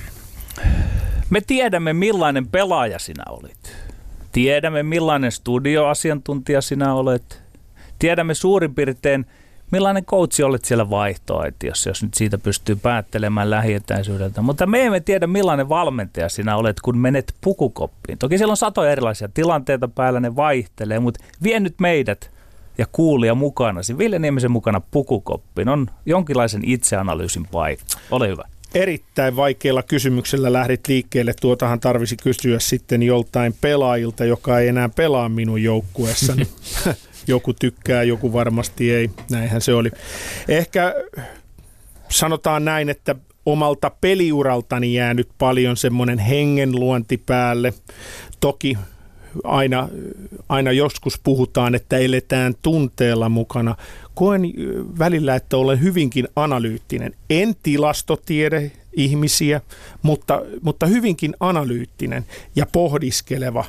[1.30, 3.76] Me tiedämme millainen pelaaja sinä olit.
[4.32, 7.42] Tiedämme millainen studioasiantuntija sinä olet.
[7.98, 9.26] Tiedämme suurin piirtein–
[9.72, 14.42] millainen coachi olet siellä vaihtoaitiossa, jos nyt siitä pystyy päättelemään lähietäisyydeltä.
[14.42, 18.18] Mutta me emme tiedä, millainen valmentaja sinä olet, kun menet pukukoppiin.
[18.18, 22.30] Toki siellä on satoja erilaisia tilanteita päällä, ne vaihtelee, mutta vie nyt meidät
[22.78, 25.68] ja kuulija mukana, Ville Niemisen mukana pukukoppiin.
[25.68, 27.85] On jonkinlaisen itseanalyysin paikka.
[28.11, 28.44] Ole hyvä.
[28.74, 31.35] Erittäin vaikealla kysymyksellä lähdit liikkeelle.
[31.40, 36.48] Tuotahan tarvisi kysyä sitten joltain pelaajilta, joka ei enää pelaa minun joukkueessani.
[37.26, 39.11] joku tykkää, joku varmasti ei.
[39.30, 39.90] Näinhän se oli.
[40.48, 40.94] Ehkä
[42.08, 43.14] sanotaan näin, että
[43.46, 47.74] omalta peliuraltani jää nyt paljon semmoinen hengenluonti päälle.
[48.40, 48.78] Toki
[49.44, 49.88] aina,
[50.48, 53.76] aina joskus puhutaan, että eletään tunteella mukana.
[54.14, 54.42] Koen
[54.98, 57.14] välillä, että olen hyvinkin analyyttinen.
[57.30, 59.61] En tilastotiede ihmisiä,
[60.02, 62.24] mutta, mutta hyvinkin analyyttinen
[62.56, 63.64] ja pohdiskeleva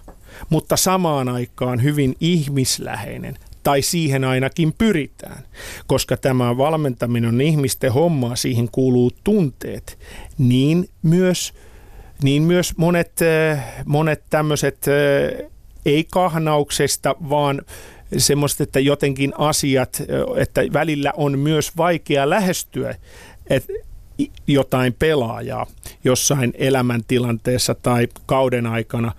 [0.50, 5.44] mutta samaan aikaan hyvin ihmisläheinen, tai siihen ainakin pyritään,
[5.88, 10.00] koska tämä valmentaminen on ihmisten hommaa, siihen kuuluu tunteet,
[10.38, 11.54] niin myös,
[12.24, 15.50] niin myös monet, äh, monet tämmöiset äh,
[15.86, 17.62] ei kahnauksesta, vaan
[18.18, 22.96] semmoista, että jotenkin asiat, äh, että välillä on myös vaikea lähestyä
[23.50, 23.74] että
[24.48, 25.66] jotain pelaajaa
[26.04, 29.12] jossain elämäntilanteessa tai kauden aikana,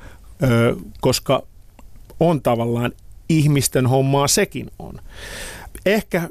[1.01, 1.43] koska
[2.20, 2.93] on tavallaan
[3.28, 5.01] ihmisten hommaa sekin on.
[5.87, 6.28] Ehkä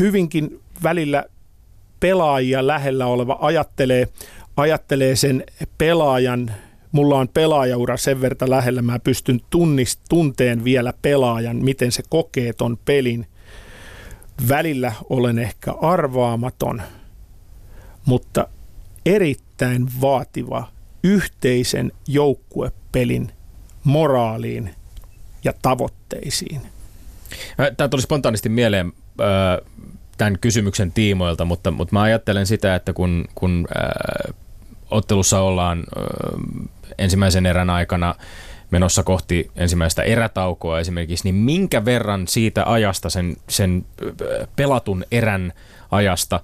[0.00, 1.24] hyvinkin välillä
[2.00, 4.08] pelaajia lähellä oleva ajattelee,
[4.56, 5.44] ajattelee sen
[5.78, 6.50] pelaajan,
[6.92, 12.52] mulla on pelaajaura sen verran lähellä, mä pystyn tunnist, tunteen vielä pelaajan, miten se kokee
[12.52, 13.26] ton pelin.
[14.48, 16.82] Välillä olen ehkä arvaamaton,
[18.06, 18.48] mutta
[19.06, 20.68] erittäin vaativa
[21.04, 21.92] yhteisen
[22.96, 23.32] joukkuepelin
[23.84, 24.70] moraaliin
[25.44, 26.60] ja tavoitteisiin.
[27.76, 28.92] Tämä tuli spontaanisti mieleen
[30.18, 33.68] tämän kysymyksen tiimoilta, mutta, mutta mä ajattelen sitä, että kun, kun
[34.90, 35.84] ottelussa ollaan
[36.98, 38.14] ensimmäisen erän aikana
[38.70, 43.84] menossa kohti ensimmäistä erätaukoa esimerkiksi, niin minkä verran siitä ajasta, sen, sen
[44.56, 45.52] pelatun erän
[45.90, 46.40] ajasta,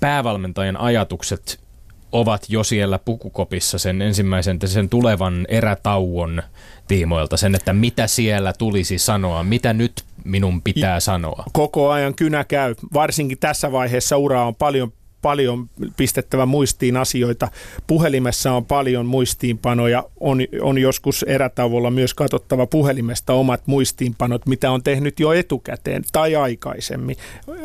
[0.00, 1.65] päävalmentajan ajatukset
[2.12, 6.42] ovat jo siellä pukukopissa sen ensimmäisen, sen tulevan erätauon
[6.88, 9.92] tiimoilta, sen, että mitä siellä tulisi sanoa, mitä nyt
[10.24, 11.44] minun pitää sanoa.
[11.52, 14.92] Koko ajan kynä käy, varsinkin tässä vaiheessa uraa on paljon
[15.26, 17.48] paljon pistettävä muistiin asioita.
[17.86, 20.04] Puhelimessa on paljon muistiinpanoja.
[20.20, 26.36] On, on joskus erätauolla myös katsottava puhelimesta omat muistiinpanot, mitä on tehnyt jo etukäteen tai
[26.36, 27.16] aikaisemmin,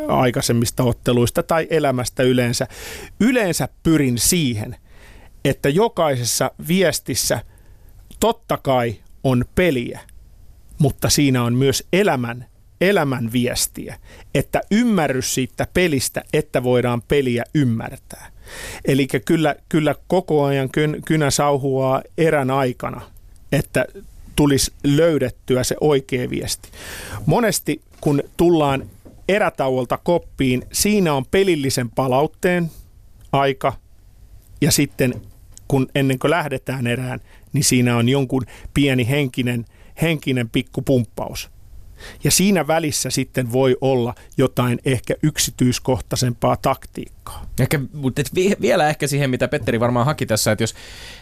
[0.07, 2.67] aikaisemmista otteluista tai elämästä yleensä.
[3.19, 4.75] Yleensä pyrin siihen,
[5.45, 7.39] että jokaisessa viestissä
[8.19, 9.99] totta kai on peliä,
[10.77, 12.45] mutta siinä on myös elämän
[12.81, 13.95] elämän viestiä,
[14.35, 18.31] että ymmärrys siitä pelistä, että voidaan peliä ymmärtää.
[18.85, 20.69] Eli kyllä, kyllä koko ajan
[21.05, 23.01] kynä sauhuaa erän aikana,
[23.51, 23.85] että
[24.35, 26.69] tulisi löydettyä se oikea viesti.
[27.25, 28.89] Monesti kun tullaan
[29.29, 32.71] erätauolta koppiin, siinä on pelillisen palautteen
[33.31, 33.73] aika
[34.61, 35.21] ja sitten
[35.67, 37.19] kun ennen kuin lähdetään erään,
[37.53, 39.65] niin siinä on jonkun pieni henkinen,
[40.01, 41.49] henkinen pikkupumppaus.
[42.23, 47.45] Ja siinä välissä sitten voi olla jotain ehkä yksityiskohtaisempaa taktiikkaa.
[47.59, 48.21] Ehkä, mutta
[48.61, 50.75] vielä ehkä siihen, mitä Petteri varmaan haki tässä, että jos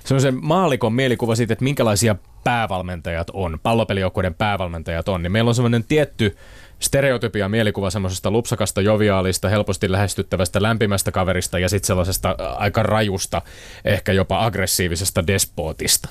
[0.06, 5.50] se on se maalikon mielikuva siitä, että minkälaisia päävalmentajat on, pallopelijoukkueiden päävalmentajat on, niin meillä
[5.50, 6.38] on semmoinen tietty
[6.80, 13.42] stereotypia mielikuva semmoisesta lupsakasta, joviaalista, helposti lähestyttävästä, lämpimästä kaverista ja sitten sellaisesta aika rajusta,
[13.86, 16.10] ehkä jopa aggressiivisesta despootista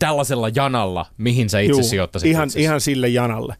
[0.00, 3.56] tällaisella janalla, mihin sä itse Juu, sijoittaisit ihan, ihan sille janalle.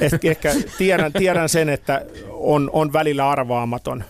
[0.00, 4.04] Et ehkä tiedän, tiedän sen, että on, on välillä arvaamaton,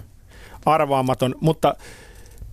[0.67, 1.75] arvaamaton mutta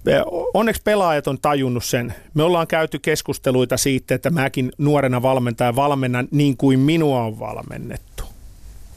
[0.07, 0.21] eh,
[0.53, 2.13] onneksi pelaajat on tajunnut sen.
[2.34, 8.14] Me ollaan käyty keskusteluita siitä, että mäkin nuorena valmentaja valmennan niin kuin minua on valmennettu.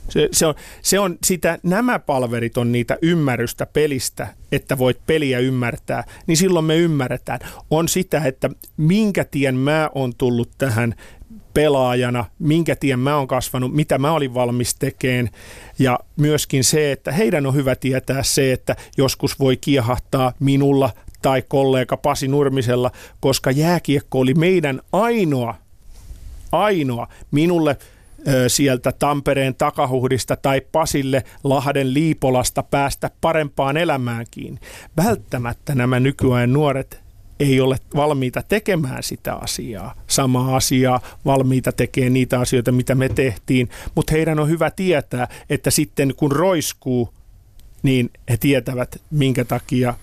[0.09, 5.39] Se, se, on, se on sitä, nämä palverit on niitä ymmärrystä pelistä, että voit peliä
[5.39, 7.41] ymmärtää, niin silloin me ymmärretään.
[7.71, 10.95] On sitä, että minkä tien mä on tullut tähän
[11.55, 15.29] pelaajana, minkä tien mä oon kasvanut, mitä mä olin valmis tekemään.
[15.79, 20.91] Ja myöskin se, että heidän on hyvä tietää se, että joskus voi kiehahtaa minulla
[21.23, 22.91] tai kollega Pasi Nurmisella,
[23.21, 25.55] koska jääkiekko oli meidän ainoa,
[26.53, 27.77] ainoa minulle–
[28.49, 34.61] sieltä Tampereen takahuhdista tai Pasille Lahden Liipolasta päästä parempaan elämään kiinni.
[34.97, 37.01] Välttämättä nämä nykyajan nuoret
[37.41, 43.69] ei ole valmiita tekemään sitä asiaa, samaa asiaa, valmiita tekemään niitä asioita, mitä me tehtiin,
[43.95, 47.15] mutta heidän on hyvä tietää, että sitten kun roiskuu,
[47.83, 49.95] niin he tietävät, minkä takia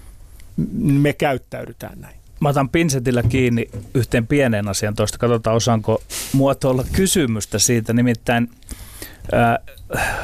[0.77, 2.15] me käyttäydytään näin.
[2.39, 5.17] Mä otan pinsetillä kiinni yhteen pienen asian tuosta.
[5.17, 6.01] Katsotaan, osaanko
[6.35, 7.93] muotoilla kysymystä siitä.
[7.93, 8.49] Nimittäin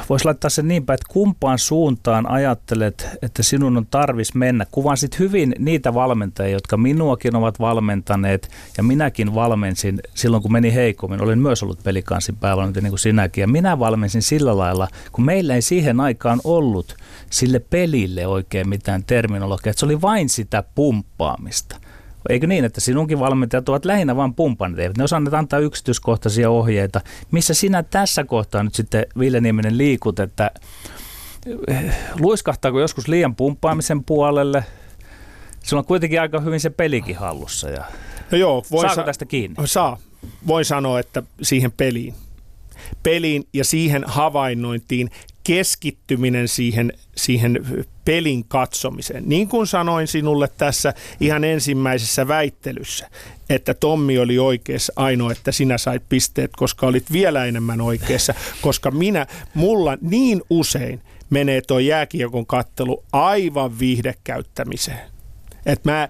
[0.10, 4.66] voisi laittaa sen niin päin, että kumpaan suuntaan ajattelet, että sinun on tarvis mennä.
[4.72, 11.22] Kuvasit hyvin niitä valmentajia, jotka minuakin ovat valmentaneet ja minäkin valmensin silloin, kun meni heikommin.
[11.22, 15.56] Olen myös ollut pelikansin päävalmentaja niin kuin sinäkin ja minä valmensin sillä lailla, kun meillä
[15.56, 16.96] ei siihen aikaan ollut
[17.30, 21.78] sille pelille oikein mitään terminologiaa, että se oli vain sitä pumppaamista–
[22.30, 27.02] Eikö niin, että sinunkin valmentajat ovat lähinnä vain pumpanit, eivät ne osanneet antaa yksityiskohtaisia ohjeita.
[27.32, 30.52] Missä sinä tässä kohtaa nyt sitten, Ville Nieminen, liikut, että
[31.68, 34.64] eh, luiskahtaako joskus liian pumppaamisen puolelle?
[35.64, 37.70] Sulla on kuitenkin aika hyvin se pelikin hallussa.
[37.70, 37.84] Ja
[38.32, 39.56] no joo, voi Saako sa- tästä kiinni?
[39.66, 39.98] Saa.
[40.48, 42.14] Voin sanoa, että siihen peliin.
[43.04, 45.10] Peliin ja siihen havainnointiin
[45.44, 47.66] keskittyminen siihen, siihen
[48.06, 49.24] pelin katsomiseen.
[49.26, 53.10] Niin kuin sanoin sinulle tässä ihan ensimmäisessä väittelyssä,
[53.50, 58.92] että Tommi oli oikeassa ainoa, että sinä sait pisteet, koska olit vielä enemmän oikeassa, koska
[58.92, 65.12] minä, mulla niin usein menee tuo jääkiekon kattelu aivan viihdekäyttämiseen.
[65.66, 66.10] Että mä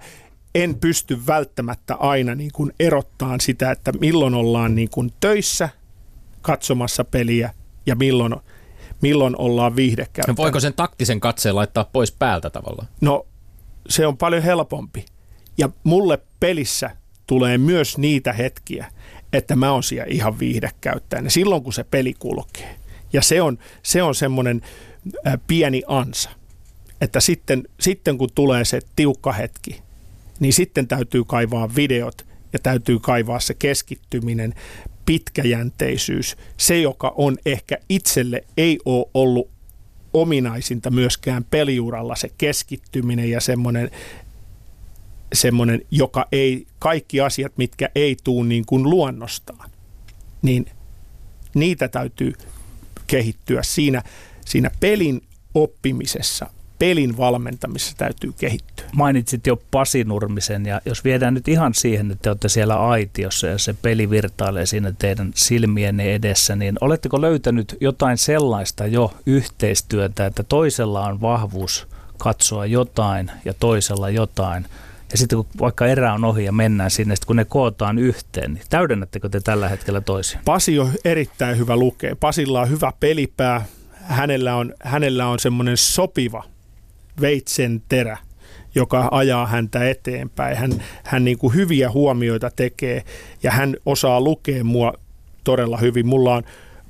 [0.54, 5.68] en pysty välttämättä aina niin kuin erottaan sitä, että milloin ollaan niin kuin töissä
[6.42, 7.54] katsomassa peliä
[7.86, 8.34] ja milloin
[9.02, 10.32] milloin ollaan viihdekäyttäjänä.
[10.32, 12.88] No voiko sen taktisen katseen laittaa pois päältä tavallaan?
[13.00, 13.26] No
[13.88, 15.04] se on paljon helpompi.
[15.58, 16.90] Ja mulle pelissä
[17.26, 18.86] tulee myös niitä hetkiä,
[19.32, 22.76] että mä oon siellä ihan viihdekäyttäjänä silloin, kun se peli kulkee.
[23.12, 24.62] Ja se on, se on semmoinen
[25.46, 26.30] pieni ansa,
[27.00, 29.82] että sitten, sitten kun tulee se tiukka hetki,
[30.40, 34.54] niin sitten täytyy kaivaa videot ja täytyy kaivaa se keskittyminen,
[35.06, 39.50] pitkäjänteisyys, se joka on ehkä itselle ei ole ollut
[40.12, 43.90] ominaisinta myöskään peliuralla se keskittyminen ja semmoinen,
[45.32, 49.70] semmoinen joka ei, kaikki asiat, mitkä ei tuu niin kuin luonnostaan,
[50.42, 50.66] niin
[51.54, 52.32] niitä täytyy
[53.06, 54.02] kehittyä siinä,
[54.44, 55.22] siinä pelin
[55.54, 56.50] oppimisessa,
[56.82, 58.86] pelin valmentamisessa täytyy kehittyä.
[58.92, 63.46] Mainitsit jo Pasi Nurmisen ja jos viedään nyt ihan siihen, että te olette siellä aitiossa
[63.46, 70.26] ja se peli virtailee siinä teidän silmienne edessä, niin oletteko löytänyt jotain sellaista jo yhteistyötä,
[70.26, 74.66] että toisella on vahvuus katsoa jotain ja toisella jotain,
[75.12, 78.54] ja sitten kun vaikka erä on ohi ja mennään sinne, sitten kun ne kootaan yhteen,
[78.54, 80.40] niin täydennättekö te tällä hetkellä toisia?
[80.44, 82.16] Pasi on erittäin hyvä lukea.
[82.16, 83.64] Pasilla on hyvä pelipää.
[84.02, 86.51] Hänellä on, hänellä on semmoinen sopiva
[87.20, 88.18] veitsen terä,
[88.74, 90.56] joka ajaa häntä eteenpäin.
[90.56, 90.70] Hän,
[91.04, 93.02] hän niin kuin hyviä huomioita tekee
[93.42, 94.92] ja hän osaa lukea mua
[95.44, 96.06] todella hyvin.
[96.06, 96.42] Mulla on,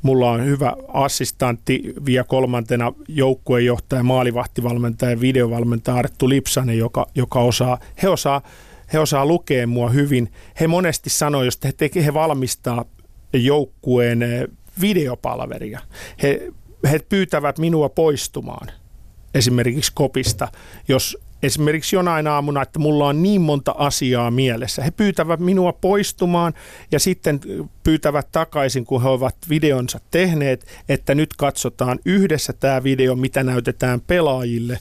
[0.03, 7.79] mulla on hyvä assistantti vielä kolmantena joukkuejohtaja, maalivahtivalmentaja ja videovalmentaja Arttu Lipsanen, joka, joka osaa,
[8.03, 8.43] he osaa,
[8.93, 10.33] he osaa lukea mua hyvin.
[10.61, 12.85] He monesti sanoo, jos he, teke, he valmistaa
[13.33, 14.45] joukkueen eh,
[14.81, 15.81] videopalveria.
[16.23, 16.53] He,
[16.91, 18.69] he pyytävät minua poistumaan
[19.35, 20.49] esimerkiksi kopista,
[20.89, 24.83] jos esimerkiksi jonain aamuna, että mulla on niin monta asiaa mielessä.
[24.83, 26.55] He pyytävät minua poistumaan
[26.93, 27.41] ja sitten
[27.83, 34.01] pyytävät takaisin, kun he ovat videonsa tehneet, että nyt katsotaan yhdessä tämä video, mitä näytetään
[34.01, 34.79] pelaajille.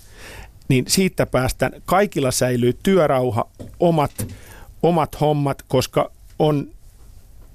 [0.67, 3.49] Niin siitä päästään, kaikilla säilyy työrauha,
[3.79, 4.27] omat,
[4.83, 6.67] omat hommat, koska on,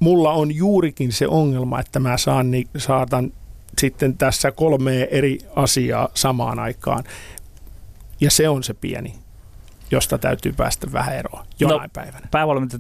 [0.01, 3.32] mulla on juurikin se ongelma, että mä saan, niin, saatan
[3.81, 7.05] sitten tässä kolme eri asiaa samaan aikaan.
[8.20, 9.14] Ja se on se pieni,
[9.91, 12.29] josta täytyy päästä vähän eroon jonain no, päivänä.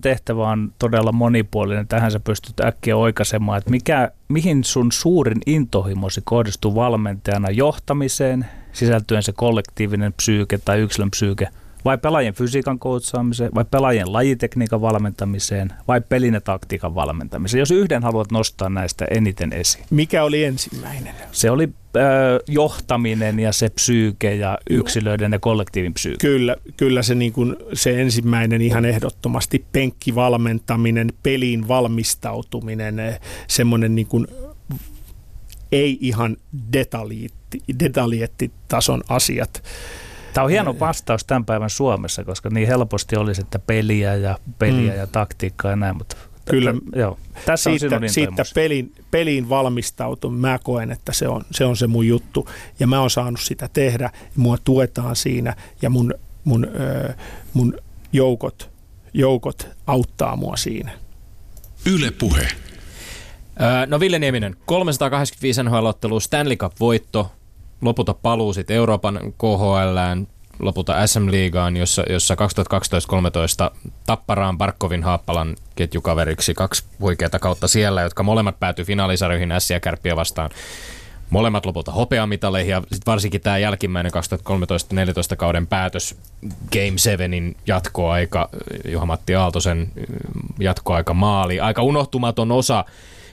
[0.00, 1.88] tehtävä on todella monipuolinen.
[1.88, 9.22] Tähän sä pystyt äkkiä oikaisemaan, että mikä, mihin sun suurin intohimosi kohdistuu valmentajana johtamiseen, sisältyen
[9.22, 11.48] se kollektiivinen psyyke tai yksilön psyyke–
[11.86, 17.58] vai pelaajien fysiikan koutsaamiseen, vai pelaajien lajitekniikan valmentamiseen, vai pelin ja taktiikan valmentamiseen.
[17.58, 19.84] Jos yhden haluat nostaa näistä eniten esiin.
[19.90, 21.14] Mikä oli ensimmäinen?
[21.32, 22.02] Se oli äh,
[22.48, 26.18] johtaminen ja se psyyke ja yksilöiden ja kollektiivin psyyke.
[26.20, 32.96] Kyllä, kyllä se, niin kuin, se ensimmäinen ihan ehdottomasti penkkivalmentaminen, peliin valmistautuminen,
[33.48, 34.26] semmoinen niin kuin
[35.72, 36.36] ei ihan
[37.78, 39.62] detaljiettitason asiat
[40.36, 44.92] Tämä on hieno vastaus tämän päivän Suomessa, koska niin helposti olisi, että peliä ja peliä
[44.92, 44.98] mm.
[44.98, 46.16] ja taktiikkaa ja näin, mutta
[46.50, 46.70] Kyllä.
[46.70, 47.18] Että, joo.
[47.46, 51.86] Tässä siitä, on siitä pelin, peliin valmistautu, mä koen, että se on, se on se
[51.86, 52.48] mun juttu
[52.80, 56.14] ja mä oon saanut sitä tehdä, mua tuetaan siinä ja mun,
[56.44, 57.14] mun, ö,
[57.52, 57.78] mun
[58.12, 58.70] joukot,
[59.14, 60.90] joukot auttaa mua siinä.
[61.86, 62.48] Yle Puhe.
[63.86, 67.30] no Ville Nieminen, 385 NHL-ottelu, Stanley Cup-voitto,
[67.80, 70.24] lopulta paluu sitten Euroopan KHL,
[70.58, 73.74] lopulta SM-liigaan, jossa, jossa 2012-2013
[74.06, 80.16] Tapparaan Barkovin Haappalan ketjukaveriksi kaksi huikeata kautta siellä, jotka molemmat päätyi finaalisarjoihin S ja Kärppiä
[80.16, 80.50] vastaan.
[81.30, 84.12] Molemmat lopulta hopeamitaleihin ja sit varsinkin tämä jälkimmäinen
[85.32, 86.16] 2013-2014 kauden päätös
[86.72, 86.96] Game
[87.50, 88.48] 7in jatkoaika,
[88.88, 89.92] Juha-Matti Aaltosen
[90.58, 91.60] jatkoaika maali.
[91.60, 92.84] Aika unohtumaton osa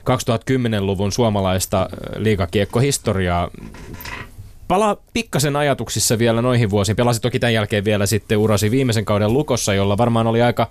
[0.03, 3.49] 2010-luvun suomalaista liikakiekkohistoriaa
[4.73, 6.95] palaa pikkasen ajatuksissa vielä noihin vuosiin.
[6.95, 10.69] Pelasi toki tämän jälkeen vielä sitten urasi viimeisen kauden Lukossa, jolla varmaan oli aika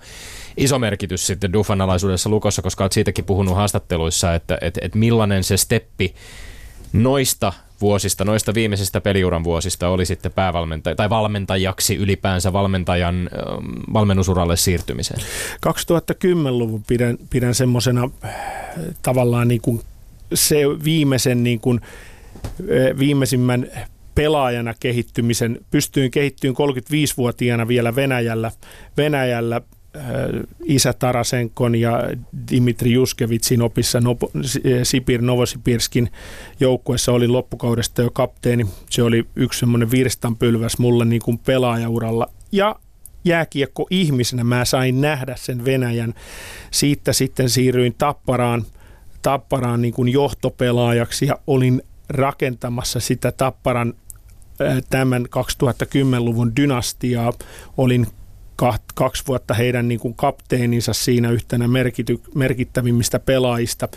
[0.57, 5.43] iso merkitys sitten Dufan alaisuudessa Lukossa, koska olet siitäkin puhunut haastatteluissa, että, että, että millainen
[5.43, 6.13] se steppi
[6.93, 13.29] noista vuosista, noista viimeisistä peliuran vuosista oli sitten päävalmentaja tai valmentajaksi ylipäänsä valmentajan
[13.93, 15.21] valmennusuralle siirtymiseen?
[15.67, 18.09] 2010-luvun pidän, pidän semmoisena
[19.01, 19.81] tavallaan niin kuin
[20.33, 21.81] se viimeisen niin kuin,
[22.99, 23.67] viimeisimmän
[24.15, 25.59] pelaajana kehittymisen.
[25.71, 28.51] Pystyin kehittymään 35-vuotiaana vielä Venäjällä,
[28.97, 29.61] Venäjällä
[30.65, 32.03] isä Tarasenkon ja
[32.51, 33.99] Dimitri Juskevitsin opissa
[34.83, 36.11] Sipir Novosipirskin
[36.59, 38.65] joukkueessa oli loppukaudesta jo kapteeni.
[38.89, 42.27] Se oli yksi semmoinen virstanpylväs mulle niin kuin pelaajauralla.
[42.51, 42.75] Ja
[43.25, 46.13] jääkiekko ihmisenä mä sain nähdä sen Venäjän.
[46.71, 48.65] Siitä sitten siirryin Tapparaan,
[49.21, 53.93] Tapparaan niin kuin johtopelaajaksi ja olin rakentamassa sitä Tapparan
[54.89, 57.33] tämän 2010-luvun dynastiaa.
[57.77, 58.07] Olin
[58.95, 63.87] kaksi vuotta heidän niin kuin kapteeninsa siinä yhtenä merkity, merkittävimmistä pelaajista.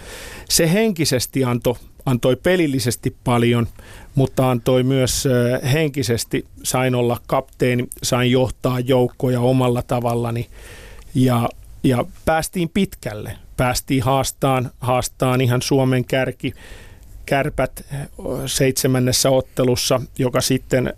[0.48, 1.74] Se henkisesti antoi,
[2.06, 3.66] antoi pelillisesti paljon,
[4.14, 5.28] mutta antoi myös
[5.72, 6.44] henkisesti.
[6.62, 10.46] Sain olla kapteeni, sain johtaa joukkoja omalla tavallani
[11.14, 11.48] ja,
[11.84, 13.32] ja päästiin pitkälle.
[13.56, 16.52] Päästiin haastaan, haastaan ihan Suomen kärki,
[17.26, 17.86] kärpät
[18.46, 20.94] seitsemännessä ottelussa, joka sitten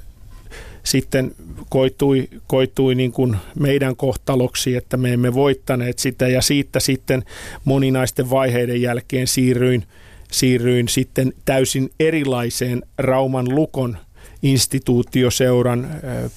[0.82, 1.34] sitten
[1.68, 6.28] koitui, koitui niin kuin meidän kohtaloksi, että me emme voittaneet sitä.
[6.28, 7.24] Ja siitä sitten
[7.64, 9.84] moninaisten vaiheiden jälkeen siirryin,
[10.32, 13.96] siirryin sitten täysin erilaiseen Rauman Lukon
[14.42, 15.88] instituutioseuran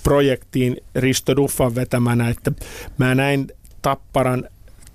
[0.04, 2.52] projektiin Risto Duffan vetämänä, että
[2.98, 3.48] mä näin
[3.82, 4.48] Tapparan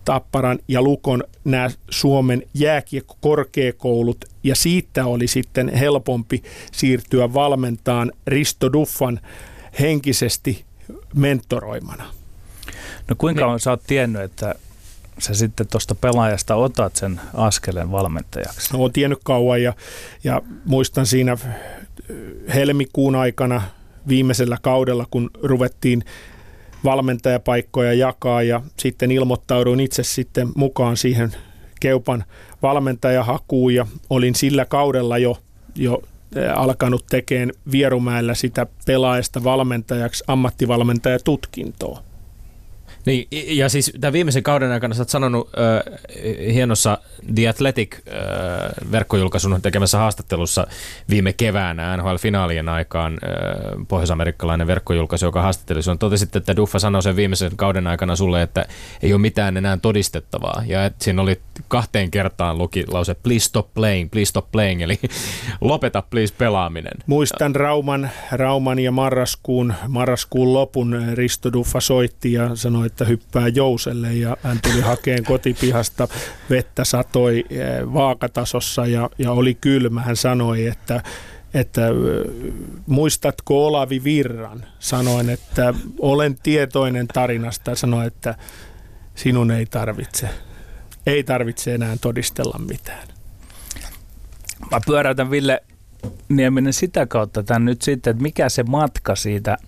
[0.06, 6.42] Tapparan ja Lukon nämä Suomen jääkiekkokorkeakoulut ja siitä oli sitten helpompi
[6.72, 9.20] siirtyä valmentaan Risto Duffan
[9.80, 10.64] henkisesti
[11.14, 12.04] mentoroimana.
[13.08, 13.52] No kuinka niin.
[13.52, 14.54] on, sä oot tiennyt, että
[15.18, 18.72] sä sitten tuosta pelaajasta otat sen askeleen valmentajaksi?
[18.72, 19.72] No, olen tiennyt kauan ja,
[20.24, 21.36] ja muistan siinä
[22.54, 23.62] helmikuun aikana
[24.08, 26.04] viimeisellä kaudella, kun ruvettiin
[26.86, 31.32] valmentajapaikkoja jakaa ja sitten ilmoittauduin itse sitten mukaan siihen
[31.80, 32.24] Keupan
[32.62, 35.38] valmentajahakuun ja olin sillä kaudella jo,
[35.74, 36.02] jo
[36.54, 42.05] alkanut tekemään Vierumäellä sitä pelaajasta valmentajaksi ammattivalmentajatutkintoa.
[43.06, 43.28] Niin,
[43.58, 45.82] ja siis tämän viimeisen kauden aikana sä oot sanonut äh,
[46.52, 46.98] hienossa
[47.34, 50.66] The Athletic-verkkojulkaisun tekemässä haastattelussa
[51.10, 53.18] viime keväänä NHL-finaalien aikaan äh,
[53.88, 55.98] pohjoisamerikkalainen verkkojulkaisu, joka haastatteli sun.
[55.98, 58.66] Totesit, että Duffa sanoi sen viimeisen kauden aikana sulle, että
[59.02, 60.62] ei ole mitään enää todistettavaa.
[60.66, 65.00] Ja että siinä oli kahteen kertaan luki lause please stop playing, please stop playing, eli
[65.60, 66.92] lopeta please pelaaminen.
[67.06, 74.14] Muistan Rauman, Rauman ja marraskuun, marraskuun lopun Risto Duffa soitti ja sanoi, että hyppää jouselle
[74.14, 76.08] ja hän tuli hakeen kotipihasta,
[76.50, 80.02] vettä satoi eh, vaakatasossa ja, ja oli kylmä.
[80.02, 81.02] Hän sanoi, että
[81.54, 81.82] että
[82.86, 84.64] muistatko Olavi Virran?
[84.78, 87.74] Sanoin, että olen tietoinen tarinasta.
[87.74, 88.34] Sanoin, että
[89.14, 90.28] sinun ei tarvitse,
[91.06, 93.08] ei tarvitse enää todistella mitään.
[94.70, 95.62] Mä pyöräytän Ville
[96.28, 99.56] Nieminen sitä kautta tämän nyt sitten, että mikä se matka siitä–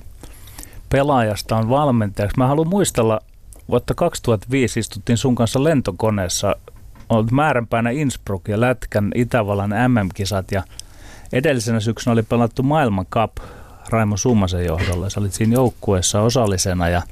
[0.90, 2.38] pelaajasta on valmentajaksi.
[2.38, 3.20] Mä haluan muistella,
[3.68, 6.56] vuotta 2005 istuttiin sun kanssa lentokoneessa,
[7.08, 10.62] olet määränpäänä Innsbruck ja Lätkän Itävallan MM-kisat ja
[11.32, 13.32] edellisenä syksynä oli pelattu maailman Cup
[13.88, 15.10] Raimo Summasen johdolla.
[15.10, 17.02] Sä olit siinä joukkueessa osallisena ja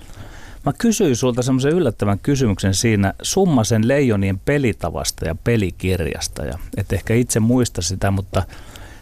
[0.66, 6.44] mä kysyin sulta semmoisen yllättävän kysymyksen siinä Summasen leijonien pelitavasta ja pelikirjasta.
[6.44, 8.42] Ja et ehkä itse muista sitä, mutta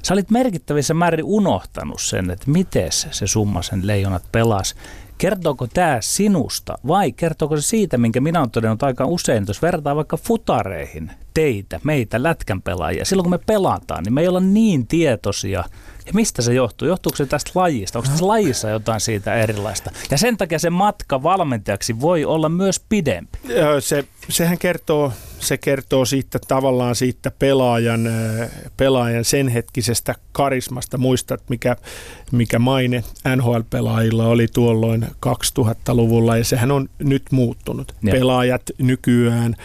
[0.05, 4.75] Sä olit merkittävissä määrin unohtanut sen, että miten se summa sen leijonat pelas.
[5.19, 9.97] Kertooko tämä sinusta vai kertooko se siitä, minkä minä olen todennut aika usein, jos verrataan
[9.97, 13.05] vaikka futareihin, teitä, meitä, lätkän pelaajia.
[13.05, 15.65] Silloin kun me pelataan, niin me ei olla niin tietoisia–
[16.07, 16.89] ja mistä se johtuu?
[16.89, 17.99] Johtuuko se tästä lajista?
[17.99, 19.91] Onko tässä lajissa jotain siitä erilaista?
[20.11, 23.39] Ja sen takia se matka valmentajaksi voi olla myös pidempi.
[23.81, 28.09] Se, sehän kertoo, se kertoo siitä tavallaan siitä pelaajan,
[28.77, 30.99] pelaajan sen hetkisestä karismasta.
[30.99, 31.77] Muistat, mikä,
[32.33, 33.05] mikä maine
[33.37, 37.95] NHL-pelaajilla oli tuolloin 2000-luvulla ja sehän on nyt muuttunut.
[38.03, 38.13] Ja.
[38.13, 39.57] Pelaajat nykyään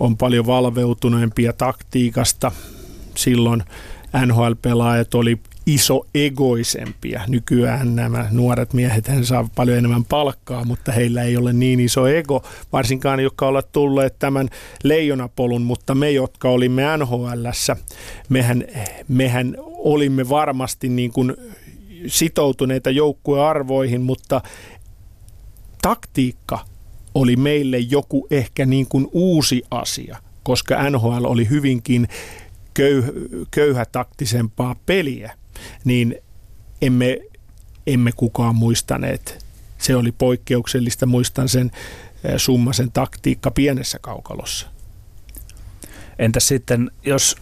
[0.00, 2.52] on paljon valveutuneempia taktiikasta.
[3.14, 3.62] Silloin
[4.26, 7.22] NHL-pelaajat oli iso egoisempia.
[7.28, 12.42] Nykyään nämä nuoret miehet saa paljon enemmän palkkaa, mutta heillä ei ole niin iso ego,
[12.72, 14.48] varsinkaan jotka ovat tulleet tämän
[14.82, 17.76] leijonapolun, mutta me, jotka olimme NHLssä,
[18.28, 18.64] mehän,
[19.08, 21.36] mehän olimme varmasti niin kuin
[22.06, 24.40] sitoutuneita joukkuearvoihin, mutta
[25.82, 26.58] taktiikka
[27.14, 32.08] oli meille joku ehkä niin kuin uusi asia, koska NHL oli hyvinkin
[32.74, 33.02] köy,
[33.50, 35.32] köyhätaktisempaa peliä
[35.84, 36.16] niin
[36.82, 37.18] emme,
[37.86, 39.44] emme kukaan muistaneet.
[39.78, 41.70] Se oli poikkeuksellista, muistan sen
[42.36, 44.66] summasen taktiikka pienessä kaukalossa.
[46.18, 47.36] Entä sitten, jos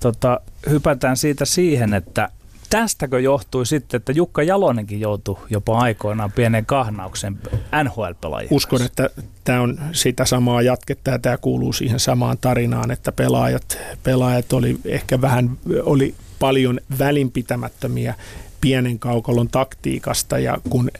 [0.00, 0.40] tota,
[0.70, 2.28] hypätään siitä siihen, että
[2.70, 7.38] tästäkö johtui sitten, että Jukka Jalonenkin joutui jopa aikoinaan pienen kahnauksen
[7.84, 9.10] nhl pelaajien Uskon, että
[9.44, 14.78] tämä on sitä samaa jatketta ja tämä kuuluu siihen samaan tarinaan, että pelaajat, pelaajat oli
[14.84, 18.14] ehkä vähän, oli paljon välinpitämättömiä
[18.60, 20.90] pienen kaukalon taktiikasta ja kun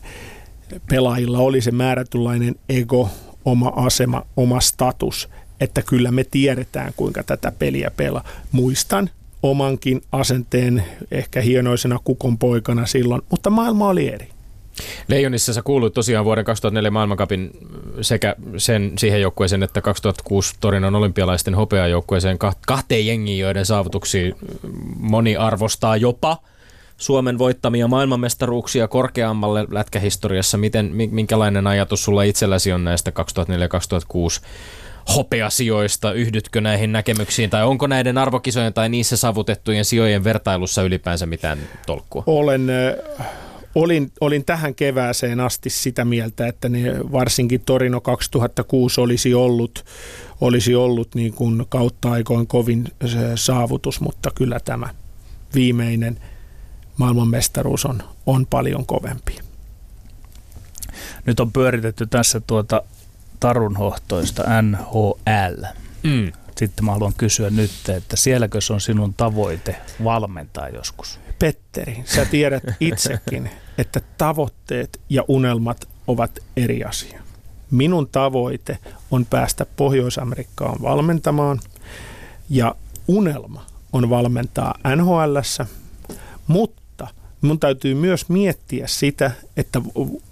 [0.88, 3.10] pelaajilla oli se määrätynlainen ego,
[3.44, 5.28] oma asema, oma status,
[5.60, 8.24] että kyllä me tiedetään kuinka tätä peliä pelaa.
[8.52, 9.10] Muistan
[9.42, 14.31] omankin asenteen ehkä hienoisena kukon poikana silloin, mutta maailma oli eri.
[15.08, 17.50] Leijonissa sä kuuluit tosiaan vuoden 2004 maailmankapin
[18.00, 24.34] sekä sen, siihen joukkueeseen että 2006 Torinon olympialaisten hopeajoukkueeseen kahteen jengiin, joiden saavutuksia
[24.96, 26.38] moni arvostaa jopa
[26.96, 30.58] Suomen voittamia maailmanmestaruuksia korkeammalle lätkähistoriassa.
[30.58, 34.44] Miten, minkälainen ajatus sulla itselläsi on näistä 2004-2006
[35.16, 36.12] hopeasijoista?
[36.12, 42.22] Yhdytkö näihin näkemyksiin tai onko näiden arvokisojen tai niissä saavutettujen sijojen vertailussa ylipäänsä mitään tolkkua?
[42.26, 42.66] Olen
[43.74, 46.80] olin, olin tähän kevääseen asti sitä mieltä, että ne
[47.12, 49.84] varsinkin Torino 2006 olisi ollut,
[50.40, 52.88] olisi ollut niin kuin kautta aikoin kovin
[53.34, 54.88] saavutus, mutta kyllä tämä
[55.54, 56.20] viimeinen
[56.96, 59.38] maailmanmestaruus on, on paljon kovempi.
[61.26, 62.82] Nyt on pyöritetty tässä tuota
[63.40, 65.64] tarunhohtoista NHL.
[66.02, 66.32] Mm.
[66.56, 71.20] Sitten mä haluan kysyä nyt, että sielläkö se on sinun tavoite valmentaa joskus?
[71.38, 77.22] Petteri, sä tiedät itsekin, että tavoitteet ja unelmat ovat eri asia.
[77.70, 78.78] Minun tavoite
[79.10, 81.60] on päästä Pohjois-Amerikkaan valmentamaan
[82.50, 82.74] ja
[83.08, 85.36] unelma on valmentaa nhl
[86.46, 87.08] mutta
[87.40, 89.82] mun täytyy myös miettiä sitä, että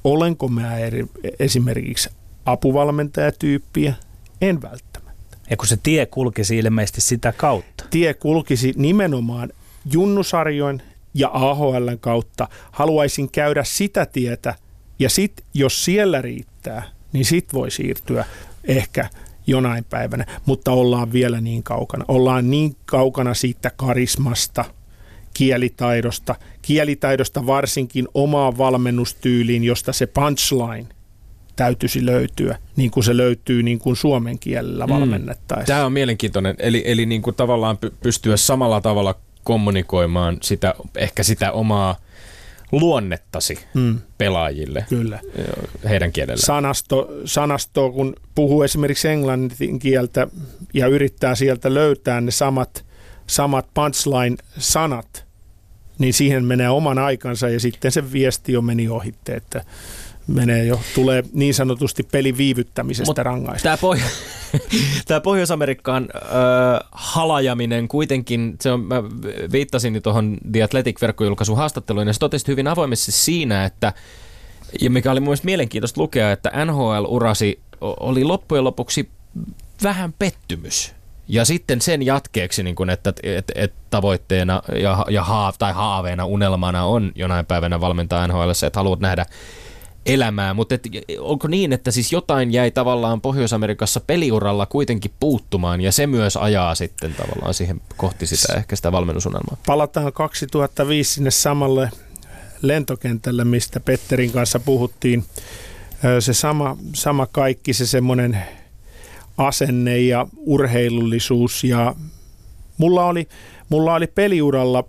[0.04, 1.06] olenko mä eri,
[1.38, 2.10] esimerkiksi
[2.46, 3.94] apuvalmentajatyyppiä,
[4.40, 5.36] en välttämättä.
[5.50, 7.84] Ja kun se tie kulkisi ilmeisesti sitä kautta.
[7.90, 9.52] Tie kulkisi nimenomaan
[9.92, 10.82] junnusarjoin
[11.14, 14.54] ja AHLn kautta haluaisin käydä sitä tietä
[14.98, 16.82] ja sitten jos siellä riittää,
[17.12, 18.24] niin sit voi siirtyä
[18.64, 19.08] ehkä
[19.46, 22.04] jonain päivänä, mutta ollaan vielä niin kaukana.
[22.08, 24.64] Ollaan niin kaukana siitä karismasta,
[25.34, 30.86] kielitaidosta, kielitaidosta varsinkin omaan valmennustyyliin, josta se punchline
[31.56, 34.92] täytyisi löytyä, niin kuin se löytyy niin kuin suomen kielellä mm.
[34.92, 35.66] valmennettaessa.
[35.66, 41.52] Tämä on mielenkiintoinen, eli, eli niin kuin tavallaan pystyä samalla tavalla kommunikoimaan sitä, ehkä sitä
[41.52, 41.96] omaa
[42.72, 43.98] luonnettasi mm.
[44.18, 45.20] pelaajille Kyllä.
[45.88, 46.46] heidän kielellään.
[46.46, 50.26] Sanasto, sanasto, kun puhuu esimerkiksi englannin kieltä
[50.74, 52.84] ja yrittää sieltä löytää ne samat,
[53.26, 55.24] samat punchline-sanat,
[55.98, 59.64] niin siihen menee oman aikansa ja sitten se viesti jo meni ohitte, että
[60.34, 63.76] menee jo, tulee niin sanotusti pelin viivyttämisestä rangaista.
[63.76, 63.94] Tämä,
[65.06, 69.02] tämä Pohjois-Amerikkaan äh, halajaminen kuitenkin, se on, mä
[69.52, 73.92] viittasin tuohon The Athletic-verkkojulkaisun haastatteluun, ja se totesi hyvin avoimesti siinä, että
[74.80, 79.10] ja mikä oli mun mielestä mielenkiintoista lukea, että NHL-urasi oli loppujen lopuksi
[79.82, 80.94] vähän pettymys.
[81.28, 86.24] Ja sitten sen jatkeeksi, niin kun, että et, et tavoitteena ja, ja haav, tai haaveena,
[86.24, 89.26] unelmana on jonain päivänä valmentaa NHL, että haluat nähdä
[90.06, 90.88] elämää, mutta et,
[91.18, 96.74] onko niin, että siis jotain jäi tavallaan Pohjois-Amerikassa peliuralla kuitenkin puuttumaan ja se myös ajaa
[96.74, 99.56] sitten tavallaan siihen kohti sitä ehkä sitä valmennusunelmaa?
[99.66, 101.90] Palataan 2005 sinne samalle
[102.62, 105.24] lentokentälle, mistä Petterin kanssa puhuttiin.
[106.20, 108.38] Se sama, sama kaikki, se semmoinen
[109.38, 111.94] asenne ja urheilullisuus ja
[112.78, 113.28] mulla oli,
[113.68, 114.84] mulla oli peliuralla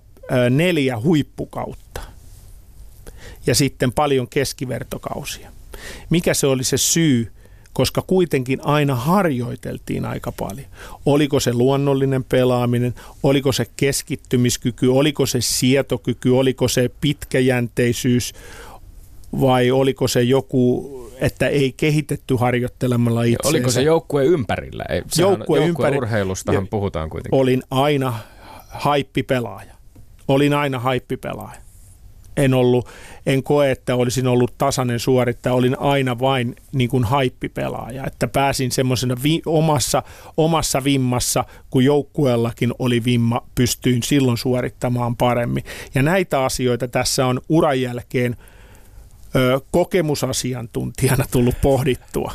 [0.49, 1.80] neljä huippukautta
[3.47, 5.51] ja sitten paljon keskivertokausia.
[6.09, 7.31] Mikä se oli se syy,
[7.73, 10.67] koska kuitenkin aina harjoiteltiin aika paljon.
[11.05, 18.33] Oliko se luonnollinen pelaaminen, oliko se keskittymiskyky, oliko se sietokyky, oliko se pitkäjänteisyys
[19.41, 23.49] vai oliko se joku, että ei kehitetty harjoittelemalla itseensä.
[23.49, 24.85] Oliko se joukkue ympärillä?
[24.89, 27.39] Ei, joukkue, joukkue urheilustahan puhutaan kuitenkin.
[27.39, 28.19] Olin aina
[28.69, 29.73] haippipelaaja.
[30.27, 31.61] Olin aina haippipelaaja
[32.37, 32.87] en, ollut,
[33.25, 38.71] en koe, että olisin ollut tasainen suorittaja, olin aina vain niin kuin haippipelaaja, että pääsin
[38.71, 40.03] semmoisena vi- omassa,
[40.37, 45.63] omassa vimmassa, kun joukkueellakin oli vimma, pystyin silloin suorittamaan paremmin.
[45.95, 48.35] Ja näitä asioita tässä on uran jälkeen
[49.35, 52.33] ö, kokemusasiantuntijana tullut pohdittua.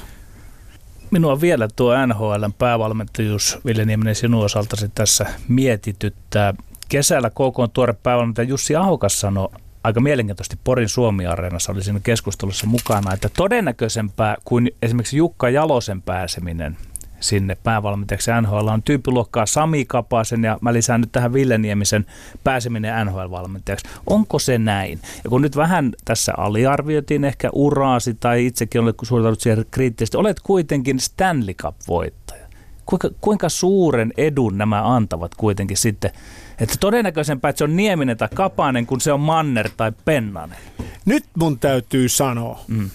[1.10, 6.54] Minua vielä tuo NHLn päävalmentajuus, Ville Nieminen, sinun osaltasi tässä mietityttää.
[6.88, 9.48] Kesällä KK tuore päävalmentaja Jussi Ahokas sanoi
[9.86, 16.76] aika mielenkiintoisesti Porin Suomi-areenassa oli siinä keskustelussa mukana, että todennäköisempää kuin esimerkiksi Jukka Jalosen pääseminen
[17.20, 22.06] sinne päävalmentajaksi NHL on tyyppiluokkaa Sami Kapasen ja mä lisään nyt tähän Ville Niemisen
[22.44, 23.88] pääseminen NHL-valmentajaksi.
[24.06, 25.00] Onko se näin?
[25.24, 30.40] Ja kun nyt vähän tässä aliarvioitiin ehkä uraasi tai itsekin olet suoritanut siihen kriittisesti, olet
[30.40, 32.46] kuitenkin Stanley Cup-voittaja.
[32.86, 36.10] Kuinka, kuinka suuren edun nämä antavat kuitenkin sitten
[36.60, 40.58] että todennäköisempää, että se on Nieminen tai Kapanen, kun se on Manner tai Pennanen.
[41.04, 42.90] Nyt mun täytyy sanoa, mm.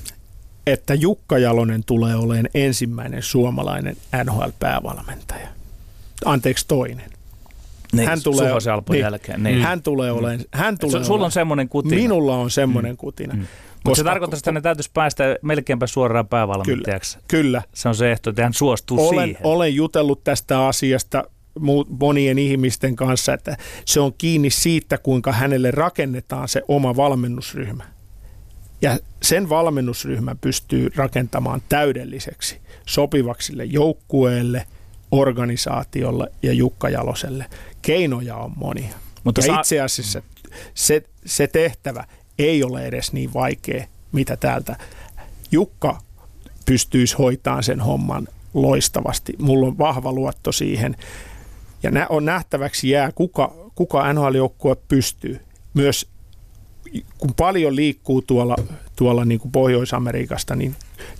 [0.68, 5.48] että Jukka Jalonen tulee olemaan ensimmäinen suomalainen NHL-päävalmentaja.
[6.26, 7.12] Anteeksi toinen.
[7.94, 9.62] Niin, hän tulee, Suhosen Alpon jälkeen, niin.
[9.62, 11.96] hän tulee olemaan, hän tulee Su- sulla olemaan- on semmoinen kutina.
[11.96, 13.34] Minulla on semmoinen kutina.
[13.34, 13.46] Mm.
[13.86, 17.18] Mutta se tarkoittaa, että ne täytyisi päästä melkeinpä suoraan päävalmentajaksi.
[17.28, 17.62] Kyllä.
[17.74, 19.42] Se on se ehto, että hän suostuu Olen, siihen.
[19.46, 21.24] olen jutellut tästä asiasta
[22.00, 27.84] monien ihmisten kanssa, että se on kiinni siitä, kuinka hänelle rakennetaan se oma valmennusryhmä.
[28.82, 34.68] Ja sen valmennusryhmän pystyy rakentamaan täydelliseksi, sopivaksi sille joukkueelle,
[35.12, 37.46] organisaatiolle ja Jukka Jaloselle.
[37.82, 38.96] Keinoja on monia.
[39.24, 40.22] Mutta ja saa- itse asiassa
[40.74, 42.06] se, se tehtävä
[42.40, 44.76] ei ole edes niin vaikea, mitä täältä
[45.52, 46.00] Jukka
[46.66, 49.34] pystyisi hoitamaan sen homman loistavasti.
[49.40, 50.96] Mulla on vahva luotto siihen.
[51.84, 55.42] Ja nä- on nähtäväksi jää, kuka, kuka NHL-joukkue pystyy.
[55.74, 56.08] Myös
[57.18, 58.56] kun paljon liikkuu tuolla,
[58.96, 60.76] tuolla niin kuin Pohjois-Amerikasta, niin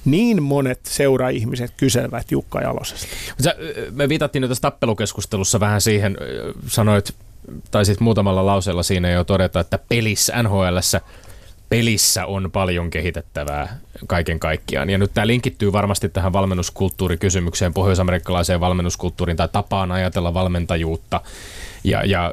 [0.06, 3.08] niin monet seura-ihmiset kyselevät Jukka Jalosesta.
[3.44, 3.56] Sä,
[3.92, 6.18] me viitattiin nyt tässä tappelukeskustelussa vähän siihen,
[6.68, 7.16] sanoit,
[7.72, 11.02] tai sitten muutamalla lauseella siinä jo todeta, että pelissä, NHLssä
[11.70, 14.90] pelissä on paljon kehitettävää kaiken kaikkiaan.
[14.90, 21.22] Ja nyt tämä linkittyy varmasti tähän valmennuskulttuurikysymykseen, pohjoisamerikkalaiseen valmennuskulttuuriin tai tapaan ajatella valmentajuutta.
[21.84, 22.32] Ja, ja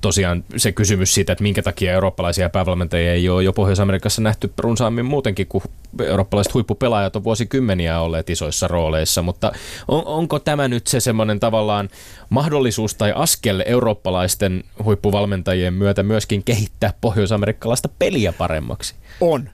[0.00, 5.04] tosiaan se kysymys siitä, että minkä takia eurooppalaisia päävalmentajia ei ole jo Pohjois-Amerikassa nähty runsaammin
[5.04, 5.62] muutenkin, kun
[6.04, 9.52] eurooppalaiset huippupelaajat on vuosikymmeniä olleet isoissa rooleissa, mutta
[9.88, 11.88] on, onko tämä nyt se semmoinen tavallaan
[12.28, 18.94] mahdollisuus tai askel eurooppalaisten huippuvalmentajien myötä myöskin kehittää pohjois-amerikkalaista peliä paremmaksi?
[19.20, 19.50] On,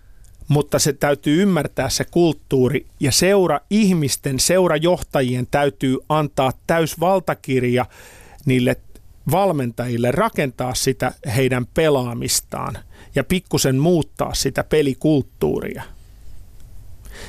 [0.49, 7.87] mutta se täytyy ymmärtää se kulttuuri ja seura ihmisten, seurajohtajien täytyy antaa täys valtakirja
[8.45, 8.77] niille
[9.31, 12.79] valmentajille rakentaa sitä heidän pelaamistaan
[13.15, 15.83] ja pikkusen muuttaa sitä pelikulttuuria.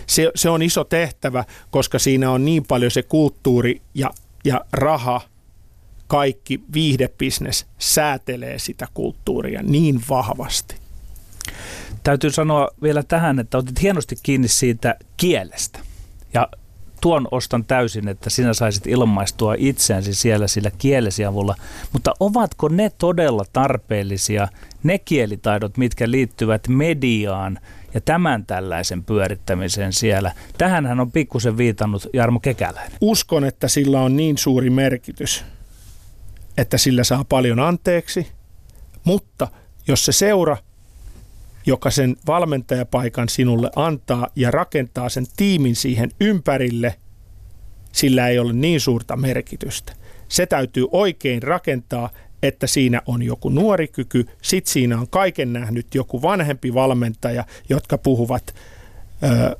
[0.08, 4.12] Se, se on iso tehtävä, koska siinä on niin paljon se kulttuuri ja,
[4.46, 5.22] ja raha,
[6.08, 10.76] kaikki viihdebisnes säätelee sitä kulttuuria niin vahvasti.
[12.04, 15.80] Täytyy sanoa vielä tähän, että otit hienosti kiinni siitä kielestä.
[16.34, 16.48] Ja
[17.02, 21.56] tuon ostan täysin, että sinä saisit ilmaistua itseäsi siellä sillä kielesi avulla.
[21.94, 24.48] Mutta ovatko ne todella tarpeellisia,
[24.84, 27.60] ne kielitaidot, mitkä liittyvät mediaan
[27.94, 30.32] ja tämän tällaisen pyörittämiseen siellä?
[30.58, 32.98] Tähänhän on pikkusen viitannut Jarmo Kekäläinen.
[33.02, 35.44] Uskon, että sillä on niin suuri merkitys,
[36.58, 38.28] että sillä saa paljon anteeksi,
[39.04, 39.48] mutta
[39.88, 40.58] jos se seura,
[41.66, 46.96] joka sen valmentajapaikan sinulle antaa ja rakentaa sen tiimin siihen ympärille,
[47.92, 49.94] sillä ei ole niin suurta merkitystä.
[50.28, 52.10] Se täytyy oikein rakentaa,
[52.44, 57.98] että siinä on joku nuori kyky, sit siinä on kaiken nähnyt joku vanhempi valmentaja, jotka
[57.98, 58.56] puhuvat
[59.24, 59.58] ö,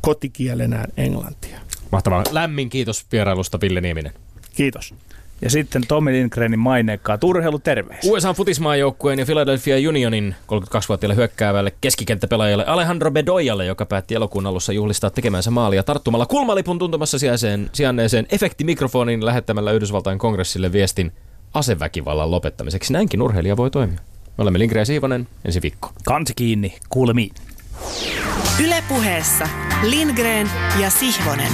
[0.00, 1.60] kotikielenään englantia.
[1.92, 2.24] Mahtavaa.
[2.30, 4.12] Lämmin kiitos vierailusta Ville Nieminen.
[4.54, 4.94] Kiitos.
[5.42, 8.12] Ja sitten Tommi Lindgrenin maineikkaat urheiluterveisiä.
[8.12, 15.10] USA futismaajoukkueen ja Philadelphia Unionin 32-vuotiaalle hyökkäävälle keskikenttäpelaajalle Alejandro Bedoyalle, joka päätti elokuun alussa juhlistaa
[15.10, 21.12] tekemänsä maalia tarttumalla kulmalipun tuntumassa sijaiseen, sijanneeseen efektimikrofonin lähettämällä Yhdysvaltain kongressille viestin
[21.54, 22.92] aseväkivallan lopettamiseksi.
[22.92, 23.98] Näinkin urheilija voi toimia.
[24.38, 25.92] Me olemme Lindgren ja Siivonen ensi viikko.
[26.04, 27.30] Kansi kiinni, kuulemiin.
[28.64, 29.48] Ylepuheessa
[29.82, 31.52] Lindgren ja Sihvonen.